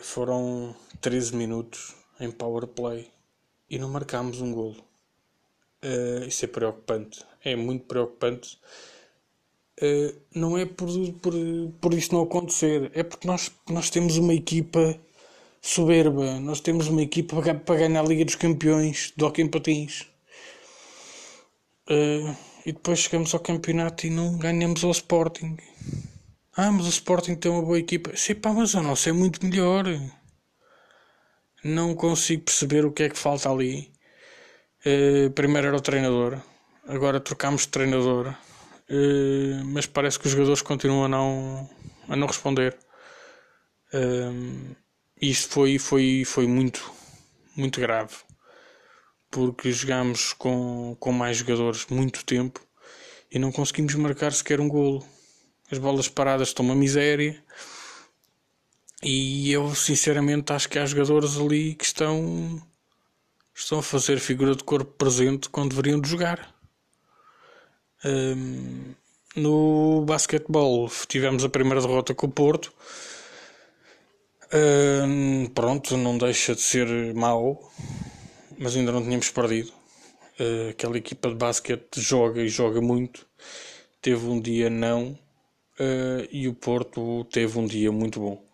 foram 0.00 0.74
13 1.00 1.36
minutos 1.36 1.94
em 2.20 2.30
power 2.30 2.66
play 2.66 3.11
e 3.72 3.78
não 3.78 3.88
marcámos 3.88 4.42
um 4.42 4.52
golo. 4.52 4.84
Uh, 5.82 6.26
isso 6.28 6.44
é 6.44 6.48
preocupante. 6.48 7.24
É 7.42 7.56
muito 7.56 7.86
preocupante. 7.86 8.58
Uh, 9.82 10.14
não 10.34 10.58
é 10.58 10.66
por, 10.66 10.88
por, 11.14 11.32
por 11.80 11.94
isso 11.94 12.14
não 12.14 12.22
acontecer, 12.22 12.92
é 12.94 13.02
porque 13.02 13.26
nós, 13.26 13.50
nós 13.68 13.88
temos 13.88 14.18
uma 14.18 14.34
equipa 14.34 14.96
soberba, 15.60 16.38
nós 16.38 16.60
temos 16.60 16.86
uma 16.86 17.02
equipa 17.02 17.34
para, 17.64 17.78
ganhar 17.78 18.00
a 18.00 18.06
Liga 18.06 18.26
dos 18.26 18.34
Campeões 18.34 19.12
do 19.16 19.26
Hockey 19.26 19.42
em 19.42 19.48
Patins. 19.48 20.02
Uh, 21.88 22.36
e 22.66 22.72
depois 22.72 23.00
chegamos 23.00 23.32
ao 23.32 23.40
campeonato 23.40 24.06
e 24.06 24.10
não 24.10 24.36
ganhamos 24.36 24.84
ao 24.84 24.90
Sporting. 24.90 25.56
Ah, 26.54 26.70
mas 26.70 26.84
o 26.86 26.90
Sporting 26.90 27.34
tem 27.36 27.50
uma 27.50 27.62
boa 27.62 27.78
equipa. 27.78 28.14
Sim, 28.14 28.34
pá, 28.34 28.52
mas 28.52 28.74
a 28.74 28.82
nossa 28.82 29.08
é 29.08 29.12
muito 29.12 29.44
melhor 29.44 29.86
não 31.64 31.94
consigo 31.94 32.44
perceber 32.44 32.84
o 32.84 32.92
que 32.92 33.04
é 33.04 33.08
que 33.08 33.18
falta 33.18 33.50
ali. 33.50 33.92
Uh, 34.84 35.30
primeiro 35.30 35.68
era 35.68 35.76
o 35.76 35.80
treinador, 35.80 36.40
agora 36.88 37.20
trocámos 37.20 37.62
de 37.62 37.68
treinador, 37.68 38.28
uh, 38.28 39.64
mas 39.66 39.86
parece 39.86 40.18
que 40.18 40.26
os 40.26 40.32
jogadores 40.32 40.60
continuam 40.60 41.04
a 41.04 41.08
não, 41.08 41.70
a 42.08 42.16
não 42.16 42.26
responder. 42.26 42.76
Uh, 43.94 44.74
isto 45.20 45.52
foi, 45.52 45.78
foi, 45.78 46.24
foi 46.26 46.48
muito, 46.48 46.92
muito 47.56 47.80
grave, 47.80 48.16
porque 49.30 49.70
jogámos 49.70 50.32
com, 50.32 50.96
com 50.98 51.12
mais 51.12 51.36
jogadores 51.36 51.86
muito 51.86 52.24
tempo 52.24 52.60
e 53.30 53.38
não 53.38 53.52
conseguimos 53.52 53.94
marcar 53.94 54.32
sequer 54.32 54.60
um 54.60 54.68
golo. 54.68 55.06
As 55.70 55.78
bolas 55.78 56.08
paradas 56.08 56.48
estão 56.48 56.64
uma 56.64 56.74
miséria. 56.74 57.42
E 59.02 59.50
eu 59.50 59.74
sinceramente 59.74 60.52
acho 60.52 60.68
que 60.68 60.78
há 60.78 60.86
jogadores 60.86 61.36
ali 61.36 61.74
que 61.74 61.84
estão, 61.84 62.62
estão 63.52 63.80
a 63.80 63.82
fazer 63.82 64.20
figura 64.20 64.54
de 64.54 64.62
corpo 64.62 64.92
presente 64.92 65.48
quando 65.48 65.70
deveriam 65.70 66.00
de 66.00 66.08
jogar. 66.08 66.54
Um, 68.04 68.94
no 69.34 70.04
basquetebol 70.04 70.88
tivemos 71.08 71.44
a 71.44 71.48
primeira 71.48 71.80
derrota 71.80 72.14
com 72.14 72.26
o 72.26 72.30
Porto. 72.30 72.72
Um, 74.54 75.46
pronto, 75.46 75.96
não 75.96 76.16
deixa 76.16 76.54
de 76.54 76.60
ser 76.60 76.86
mau, 77.14 77.72
mas 78.56 78.76
ainda 78.76 78.92
não 78.92 79.02
tínhamos 79.02 79.30
perdido. 79.30 79.72
Uh, 80.38 80.70
aquela 80.70 80.96
equipa 80.96 81.28
de 81.28 81.34
basquete 81.34 82.00
joga 82.00 82.40
e 82.40 82.48
joga 82.48 82.80
muito. 82.80 83.26
Teve 84.00 84.26
um 84.26 84.40
dia 84.40 84.70
não 84.70 85.18
uh, 85.80 86.28
e 86.30 86.46
o 86.46 86.54
Porto 86.54 87.24
teve 87.24 87.58
um 87.58 87.66
dia 87.66 87.90
muito 87.90 88.20
bom. 88.20 88.51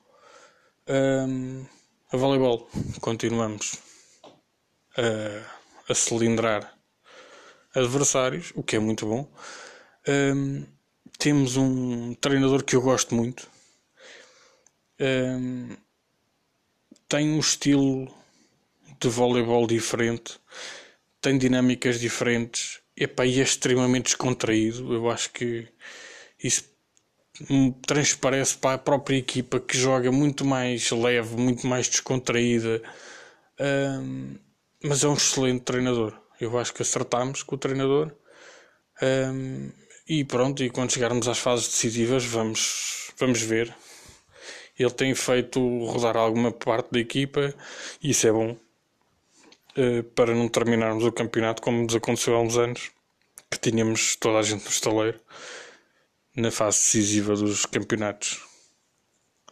Um, 0.90 1.66
a 2.10 2.16
voleibol, 2.16 2.66
continuamos 3.02 3.78
a, 4.96 5.92
a 5.92 5.94
cilindrar 5.94 6.74
adversários, 7.74 8.52
o 8.54 8.62
que 8.62 8.76
é 8.76 8.78
muito 8.78 9.04
bom. 9.04 9.30
Um, 10.08 10.64
temos 11.18 11.58
um 11.58 12.14
treinador 12.14 12.64
que 12.64 12.74
eu 12.74 12.80
gosto 12.80 13.14
muito. 13.14 13.46
Um, 14.98 15.76
tem 17.06 17.28
um 17.32 17.38
estilo 17.38 18.10
de 18.98 19.08
voleibol 19.10 19.66
diferente, 19.66 20.40
tem 21.20 21.36
dinâmicas 21.36 22.00
diferentes 22.00 22.80
Epá, 22.96 23.26
e 23.26 23.38
é 23.38 23.42
extremamente 23.42 24.06
descontraído. 24.06 24.92
Eu 24.92 25.10
acho 25.10 25.30
que 25.32 25.68
isso 26.42 26.64
transparece 27.86 28.56
para 28.58 28.74
a 28.74 28.78
própria 28.78 29.16
equipa 29.16 29.60
que 29.60 29.76
joga 29.76 30.10
muito 30.10 30.44
mais 30.44 30.90
leve, 30.90 31.36
muito 31.36 31.66
mais 31.66 31.88
descontraída. 31.88 32.82
Um, 33.60 34.36
mas 34.82 35.04
é 35.04 35.08
um 35.08 35.14
excelente 35.14 35.62
treinador. 35.62 36.18
Eu 36.40 36.56
acho 36.58 36.72
que 36.72 36.82
acertámos 36.82 37.42
com 37.42 37.54
o 37.54 37.58
treinador. 37.58 38.12
Um, 39.02 39.70
e 40.08 40.24
pronto, 40.24 40.62
e 40.62 40.70
quando 40.70 40.92
chegarmos 40.92 41.28
às 41.28 41.38
fases 41.38 41.68
decisivas, 41.68 42.24
vamos, 42.24 43.12
vamos 43.18 43.40
ver. 43.40 43.74
Ele 44.78 44.90
tem 44.90 45.14
feito 45.14 45.60
rodar 45.84 46.16
alguma 46.16 46.52
parte 46.52 46.92
da 46.92 47.00
equipa 47.00 47.52
e 48.00 48.10
isso 48.10 48.26
é 48.28 48.32
bom 48.32 48.56
uh, 49.76 50.02
para 50.14 50.34
não 50.34 50.48
terminarmos 50.48 51.04
o 51.04 51.12
campeonato 51.12 51.60
como 51.60 51.82
nos 51.82 51.94
aconteceu 51.94 52.36
há 52.36 52.40
uns 52.40 52.56
anos, 52.56 52.90
que 53.50 53.58
tínhamos 53.58 54.14
toda 54.16 54.38
a 54.38 54.42
gente 54.42 54.64
no 54.64 54.70
estaleiro 54.70 55.20
na 56.38 56.50
fase 56.50 56.78
decisiva 56.78 57.34
dos 57.34 57.66
campeonatos. 57.66 58.40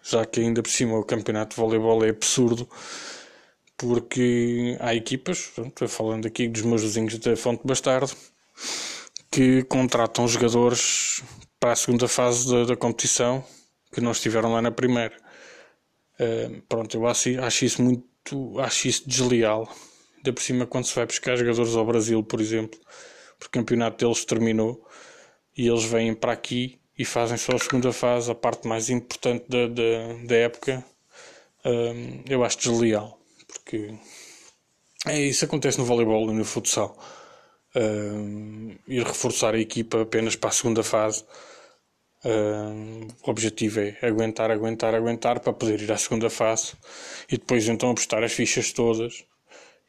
Já 0.02 0.24
que 0.24 0.40
ainda 0.40 0.62
por 0.62 0.70
cima 0.70 0.96
o 0.96 1.04
campeonato 1.04 1.56
de 1.56 1.60
voleibol 1.60 2.04
é 2.04 2.10
absurdo, 2.10 2.68
porque 3.76 4.76
há 4.80 4.94
equipas, 4.94 5.52
estou 5.58 5.88
falando 5.88 6.26
aqui 6.26 6.48
dos 6.48 6.62
meus 6.62 6.82
vizinhos 6.82 7.18
da 7.18 7.36
Fonte 7.36 7.66
Bastardo, 7.66 8.12
que 9.30 9.64
contratam 9.64 10.28
jogadores 10.28 11.22
para 11.58 11.72
a 11.72 11.76
segunda 11.76 12.06
fase 12.06 12.48
da, 12.48 12.64
da 12.64 12.76
competição 12.76 13.44
que 13.92 14.00
não 14.00 14.12
estiveram 14.12 14.52
lá 14.52 14.62
na 14.62 14.70
primeira. 14.70 15.16
Uh, 16.20 16.62
pronto, 16.68 16.96
eu 16.96 17.06
acho, 17.06 17.40
acho, 17.40 17.64
isso 17.64 17.82
muito, 17.82 18.60
acho 18.60 18.86
isso 18.86 19.08
desleal. 19.08 19.68
Ainda 20.16 20.32
por 20.32 20.42
cima, 20.42 20.66
quando 20.66 20.84
se 20.86 20.94
vai 20.94 21.04
buscar 21.04 21.36
jogadores 21.36 21.74
ao 21.74 21.84
Brasil, 21.84 22.22
por 22.22 22.40
exemplo, 22.40 22.78
porque 23.38 23.58
o 23.58 23.62
campeonato 23.62 24.04
deles 24.04 24.24
terminou 24.24 24.86
e 25.56 25.66
eles 25.66 25.84
vêm 25.84 26.14
para 26.14 26.32
aqui 26.32 26.78
e 26.98 27.04
fazem 27.04 27.36
só 27.36 27.54
a 27.54 27.58
segunda 27.58 27.92
fase, 27.92 28.30
a 28.30 28.34
parte 28.34 28.66
mais 28.66 28.90
importante 28.90 29.44
da, 29.48 29.66
da, 29.66 30.26
da 30.26 30.36
época, 30.36 30.84
um, 31.64 32.22
eu 32.28 32.44
acho 32.44 32.58
desleal, 32.58 33.18
porque 33.46 33.94
é, 35.06 35.20
isso 35.20 35.44
acontece 35.44 35.78
no 35.78 35.84
voleibol 35.84 36.30
e 36.30 36.34
no 36.34 36.44
futsal. 36.44 36.96
Um, 37.74 38.74
ir 38.88 39.04
reforçar 39.04 39.54
a 39.54 39.58
equipa 39.58 40.02
apenas 40.02 40.34
para 40.36 40.48
a 40.48 40.52
segunda 40.52 40.82
fase. 40.82 41.24
Um, 42.24 43.06
o 43.24 43.30
objetivo 43.30 43.80
é 43.80 43.98
aguentar, 44.02 44.50
aguentar, 44.50 44.94
aguentar 44.94 45.40
para 45.40 45.52
poder 45.52 45.80
ir 45.80 45.92
à 45.92 45.96
segunda 45.96 46.30
fase 46.30 46.72
e 47.30 47.36
depois 47.36 47.68
então 47.68 47.90
apostar 47.90 48.24
as 48.24 48.32
fichas 48.32 48.72
todas 48.72 49.24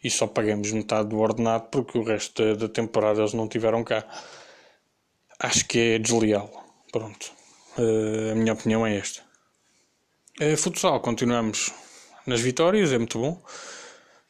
e 0.04 0.10
só 0.10 0.28
pagamos 0.28 0.72
metade 0.72 1.10
do 1.10 1.18
ordenado 1.18 1.68
porque 1.72 1.98
o 1.98 2.04
resto 2.04 2.44
da, 2.44 2.68
da 2.68 2.70
temporada 2.70 3.22
eles 3.22 3.34
não 3.34 3.48
tiveram 3.48 3.84
cá 3.84 4.06
acho 5.40 5.66
que 5.66 5.80
é 5.80 6.00
desleal. 6.00 6.52
Pronto. 6.92 7.32
Uh, 7.78 8.32
a 8.32 8.36
minha 8.36 8.54
opinião 8.54 8.86
é 8.86 8.98
esta. 8.98 9.22
Uh, 10.42 10.58
futsal, 10.58 11.00
continuamos 11.00 11.72
nas 12.26 12.42
vitórias, 12.42 12.92
é 12.92 12.98
muito 12.98 13.20
bom. 13.20 13.42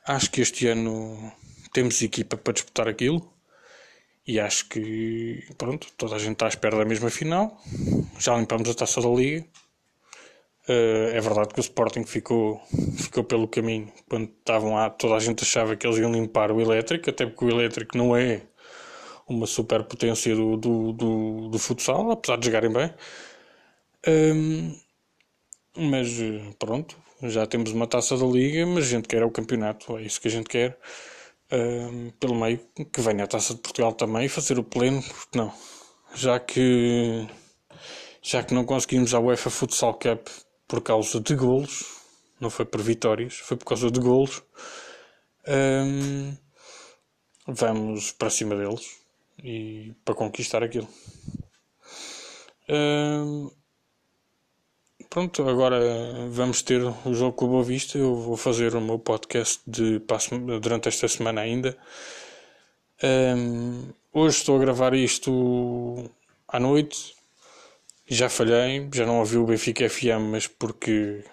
Acho 0.05 0.31
que 0.31 0.41
este 0.41 0.67
ano 0.67 1.31
temos 1.73 2.01
equipa 2.01 2.37
para 2.37 2.53
disputar 2.53 2.87
aquilo. 2.87 3.33
E 4.25 4.39
acho 4.39 4.67
que, 4.67 5.45
pronto, 5.57 5.87
toda 5.97 6.15
a 6.15 6.19
gente 6.19 6.33
está 6.33 6.47
à 6.47 6.49
espera 6.49 6.77
da 6.77 6.83
mesma 6.83 7.09
final. 7.09 7.61
Já 8.19 8.37
limpamos 8.37 8.69
a 8.69 8.73
taça 8.73 9.01
da 9.01 9.07
Liga. 9.07 9.45
Uh, 10.67 11.15
é 11.15 11.21
verdade 11.21 11.53
que 11.53 11.59
o 11.59 11.61
Sporting 11.61 12.03
ficou, 12.03 12.61
ficou 12.97 13.23
pelo 13.23 13.47
caminho. 13.47 13.91
Quando 14.09 14.29
estavam 14.29 14.73
lá, 14.73 14.89
toda 14.89 15.15
a 15.15 15.19
gente 15.19 15.43
achava 15.43 15.77
que 15.77 15.87
eles 15.87 15.97
iam 15.97 16.11
limpar 16.11 16.51
o 16.51 16.59
elétrico, 16.59 17.09
até 17.09 17.25
porque 17.25 17.45
o 17.45 17.49
elétrico 17.49 17.97
não 17.97 18.15
é 18.15 18.41
uma 19.27 19.45
superpotência 19.45 20.35
do, 20.35 20.57
do, 20.57 20.93
do, 20.93 21.49
do 21.49 21.59
futsal, 21.59 22.11
apesar 22.11 22.37
de 22.37 22.45
jogarem 22.45 22.71
bem. 22.71 22.93
Um, 24.07 24.79
mas 25.75 26.07
pronto, 26.57 26.97
já 27.23 27.45
temos 27.45 27.71
uma 27.71 27.87
taça 27.87 28.17
da 28.17 28.25
liga, 28.25 28.65
mas 28.65 28.85
a 28.85 28.87
gente 28.87 29.07
quer 29.07 29.21
é 29.21 29.25
o 29.25 29.31
campeonato, 29.31 29.97
é 29.97 30.03
isso 30.03 30.21
que 30.21 30.27
a 30.27 30.31
gente 30.31 30.47
quer. 30.49 30.79
Um, 31.51 32.09
pelo 32.19 32.35
meio, 32.35 32.59
que 32.91 33.01
venha 33.01 33.23
a 33.23 33.27
taça 33.27 33.53
de 33.53 33.61
Portugal 33.61 33.93
também 33.93 34.27
fazer 34.27 34.59
o 34.59 34.63
pleno, 34.63 35.01
porque 35.03 35.37
não? 35.37 35.53
Já 36.15 36.39
que 36.39 37.27
já 38.21 38.43
que 38.43 38.53
não 38.53 38.65
conseguimos 38.65 39.13
a 39.13 39.19
UEFA 39.19 39.49
Futsal 39.49 39.93
Cup 39.93 40.27
por 40.67 40.81
causa 40.81 41.19
de 41.19 41.35
golos, 41.35 41.85
não 42.39 42.49
foi 42.49 42.65
por 42.65 42.81
vitórias, 42.81 43.35
foi 43.35 43.55
por 43.55 43.65
causa 43.65 43.89
de 43.89 43.99
golos. 43.99 44.43
Um, 45.47 46.35
vamos 47.47 48.11
para 48.11 48.29
cima 48.29 48.55
deles 48.55 49.06
e 49.43 49.93
para 50.03 50.15
conquistar 50.15 50.63
aquilo. 50.63 50.87
pronto, 55.09 55.47
agora 55.47 55.79
vamos 56.29 56.61
ter 56.61 56.81
o 56.83 57.13
jogo 57.13 57.33
com 57.33 57.45
o 57.45 57.49
Boa 57.49 57.63
Vista. 57.63 57.97
Eu 57.97 58.15
vou 58.15 58.37
fazer 58.37 58.75
o 58.75 58.81
meu 58.81 58.99
podcast 58.99 59.61
de, 59.65 60.01
durante 60.61 60.87
esta 60.87 61.07
semana 61.07 61.41
ainda. 61.41 61.77
hoje 64.13 64.37
estou 64.37 64.57
a 64.57 64.59
gravar 64.59 64.93
isto 64.93 66.09
à 66.47 66.59
noite. 66.59 67.15
Já 68.09 68.29
falhei, 68.29 68.87
já 68.93 69.05
não 69.05 69.19
ouvi 69.19 69.37
o 69.37 69.45
Benfica 69.45 69.89
FM, 69.89 70.31
mas 70.31 70.47
porque, 70.47 71.25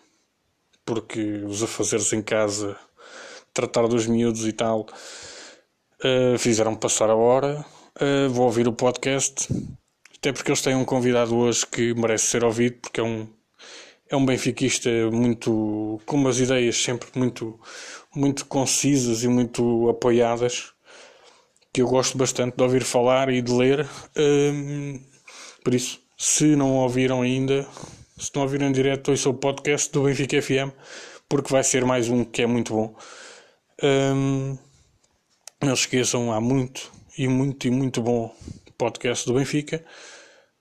porque 0.84 1.20
os 1.46 1.62
afazeres 1.62 2.12
em 2.12 2.20
casa, 2.20 2.76
tratar 3.52 3.86
dos 3.86 4.08
miúdos 4.08 4.44
e 4.44 4.52
tal, 4.52 4.80
uh, 4.80 6.36
fizeram 6.36 6.74
passar 6.74 7.10
a 7.10 7.14
hora 7.14 7.64
Uh, 8.00 8.28
vou 8.28 8.46
ouvir 8.46 8.66
o 8.66 8.72
podcast, 8.72 9.46
até 10.16 10.32
porque 10.32 10.50
eles 10.50 10.60
têm 10.60 10.74
um 10.74 10.84
convidado 10.84 11.36
hoje 11.36 11.64
que 11.64 11.94
merece 11.94 12.26
ser 12.26 12.42
ouvido, 12.42 12.78
porque 12.80 12.98
é 12.98 13.04
um, 13.04 13.28
é 14.10 14.16
um 14.16 14.26
benfiquista 14.26 14.90
muito 15.12 16.00
com 16.04 16.16
umas 16.16 16.40
ideias 16.40 16.76
sempre 16.76 17.08
muito, 17.14 17.56
muito 18.12 18.46
concisas 18.46 19.22
e 19.22 19.28
muito 19.28 19.88
apoiadas, 19.88 20.72
que 21.72 21.82
eu 21.82 21.86
gosto 21.86 22.18
bastante 22.18 22.56
de 22.56 22.62
ouvir 22.64 22.82
falar 22.82 23.28
e 23.28 23.40
de 23.40 23.52
ler. 23.52 23.86
Uh, 24.16 25.00
por 25.62 25.72
isso, 25.72 26.00
se 26.18 26.56
não 26.56 26.72
ouviram 26.78 27.22
ainda, 27.22 27.64
se 28.18 28.32
não 28.34 28.42
ouviram 28.42 28.66
em 28.66 28.72
direto, 28.72 29.12
ouçam 29.12 29.30
o 29.30 29.36
podcast 29.36 29.92
do 29.92 30.02
Benfica 30.02 30.42
FM, 30.42 30.74
porque 31.28 31.52
vai 31.52 31.62
ser 31.62 31.84
mais 31.84 32.08
um 32.08 32.24
que 32.24 32.42
é 32.42 32.46
muito 32.46 32.74
bom. 32.74 32.96
Um, 33.80 34.58
não 35.62 35.76
se 35.76 35.82
esqueçam, 35.82 36.32
há 36.32 36.40
muito 36.40 36.92
e 37.16 37.28
muito 37.28 37.66
e 37.66 37.70
muito 37.70 38.02
bom 38.02 38.34
podcast 38.76 39.26
do 39.26 39.34
Benfica. 39.34 39.84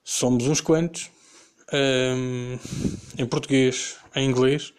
Somos 0.03 0.47
uns 0.47 0.61
quantos, 0.61 1.09
um, 1.73 2.57
em 3.17 3.25
português, 3.25 3.97
em 4.15 4.29
inglês. 4.29 4.73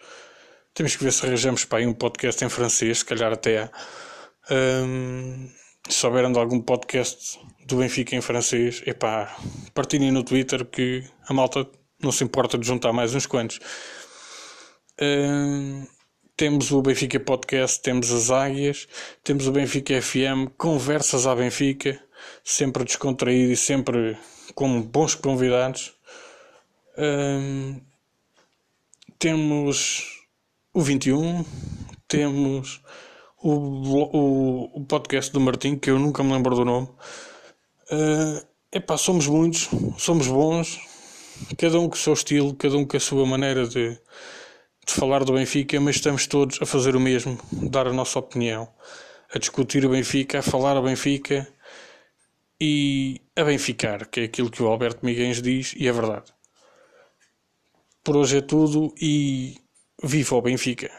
Temos 0.73 0.95
que 0.95 1.03
ver 1.03 1.11
se 1.11 1.25
arranjamos 1.25 1.65
para 1.65 1.79
aí 1.79 1.87
um 1.87 1.93
podcast 1.93 2.43
em 2.43 2.49
francês, 2.49 2.99
se 2.99 3.05
calhar 3.05 3.31
até. 3.31 3.69
Um, 4.49 5.49
se 5.87 5.99
souberem 5.99 6.31
de 6.31 6.39
algum 6.39 6.59
podcast 6.59 7.39
do 7.65 7.77
Benfica 7.77 8.15
em 8.15 8.21
francês, 8.21 8.81
epá, 8.85 9.37
partilhem 9.73 10.11
no 10.11 10.23
Twitter 10.23 10.65
que 10.65 11.03
a 11.27 11.33
malta 11.33 11.67
não 12.01 12.11
se 12.11 12.23
importa 12.23 12.57
de 12.57 12.65
juntar 12.65 12.91
mais 12.91 13.13
uns 13.13 13.25
quantos. 13.25 13.59
Um, 15.01 15.85
temos 16.37 16.71
o 16.71 16.81
Benfica 16.81 17.19
Podcast, 17.19 17.81
temos 17.81 18.11
as 18.11 18.29
Águias, 18.29 18.87
temos 19.23 19.47
o 19.47 19.51
Benfica 19.51 20.01
FM, 20.01 20.49
conversas 20.57 21.25
à 21.25 21.33
Benfica, 21.33 21.99
sempre 22.43 22.83
descontraído 22.83 23.53
e 23.53 23.57
sempre 23.57 24.17
com 24.53 24.81
bons 24.81 25.15
convidados. 25.15 25.93
Temos 29.17 30.25
o 30.73 30.81
21, 30.81 31.45
temos 32.07 32.81
o, 33.41 33.51
o, 33.51 34.77
o, 34.77 34.85
podcast 34.85 35.31
do 35.31 35.39
Martim, 35.39 35.77
que 35.77 35.89
eu 35.89 35.97
nunca 35.97 36.21
me 36.21 36.33
lembro 36.33 36.55
do 36.55 36.65
nome. 36.65 36.89
Uh, 37.91 38.45
epá, 38.71 38.97
somos 38.97 39.27
muitos, 39.27 39.69
somos 39.97 40.27
bons, 40.27 40.79
cada 41.57 41.79
um 41.79 41.87
com 41.87 41.95
o 41.95 41.97
seu 41.97 42.13
estilo, 42.13 42.53
cada 42.55 42.75
um 42.75 42.85
com 42.85 42.97
a 42.97 42.99
sua 42.99 43.25
maneira 43.25 43.67
de 43.67 43.97
de 44.85 44.93
falar 44.93 45.23
do 45.23 45.33
Benfica, 45.33 45.79
mas 45.81 45.95
estamos 45.95 46.27
todos 46.27 46.61
a 46.61 46.65
fazer 46.65 46.95
o 46.95 46.99
mesmo, 46.99 47.39
dar 47.51 47.87
a 47.87 47.93
nossa 47.93 48.19
opinião, 48.19 48.69
a 49.33 49.39
discutir 49.39 49.85
o 49.85 49.89
Benfica, 49.89 50.39
a 50.39 50.43
falar 50.43 50.77
o 50.77 50.83
Benfica 50.83 51.47
e 52.61 53.21
a 53.35 53.43
benficar, 53.43 54.07
que 54.07 54.21
é 54.21 54.23
aquilo 54.23 54.49
que 54.49 54.61
o 54.61 54.67
Alberto 54.67 55.05
Miguel 55.05 55.33
diz 55.41 55.73
e 55.75 55.87
é 55.87 55.91
verdade. 55.91 56.33
Por 58.03 58.15
hoje 58.15 58.37
é 58.37 58.41
tudo 58.41 58.93
e 59.01 59.57
viva 60.03 60.35
o 60.35 60.41
Benfica! 60.41 60.91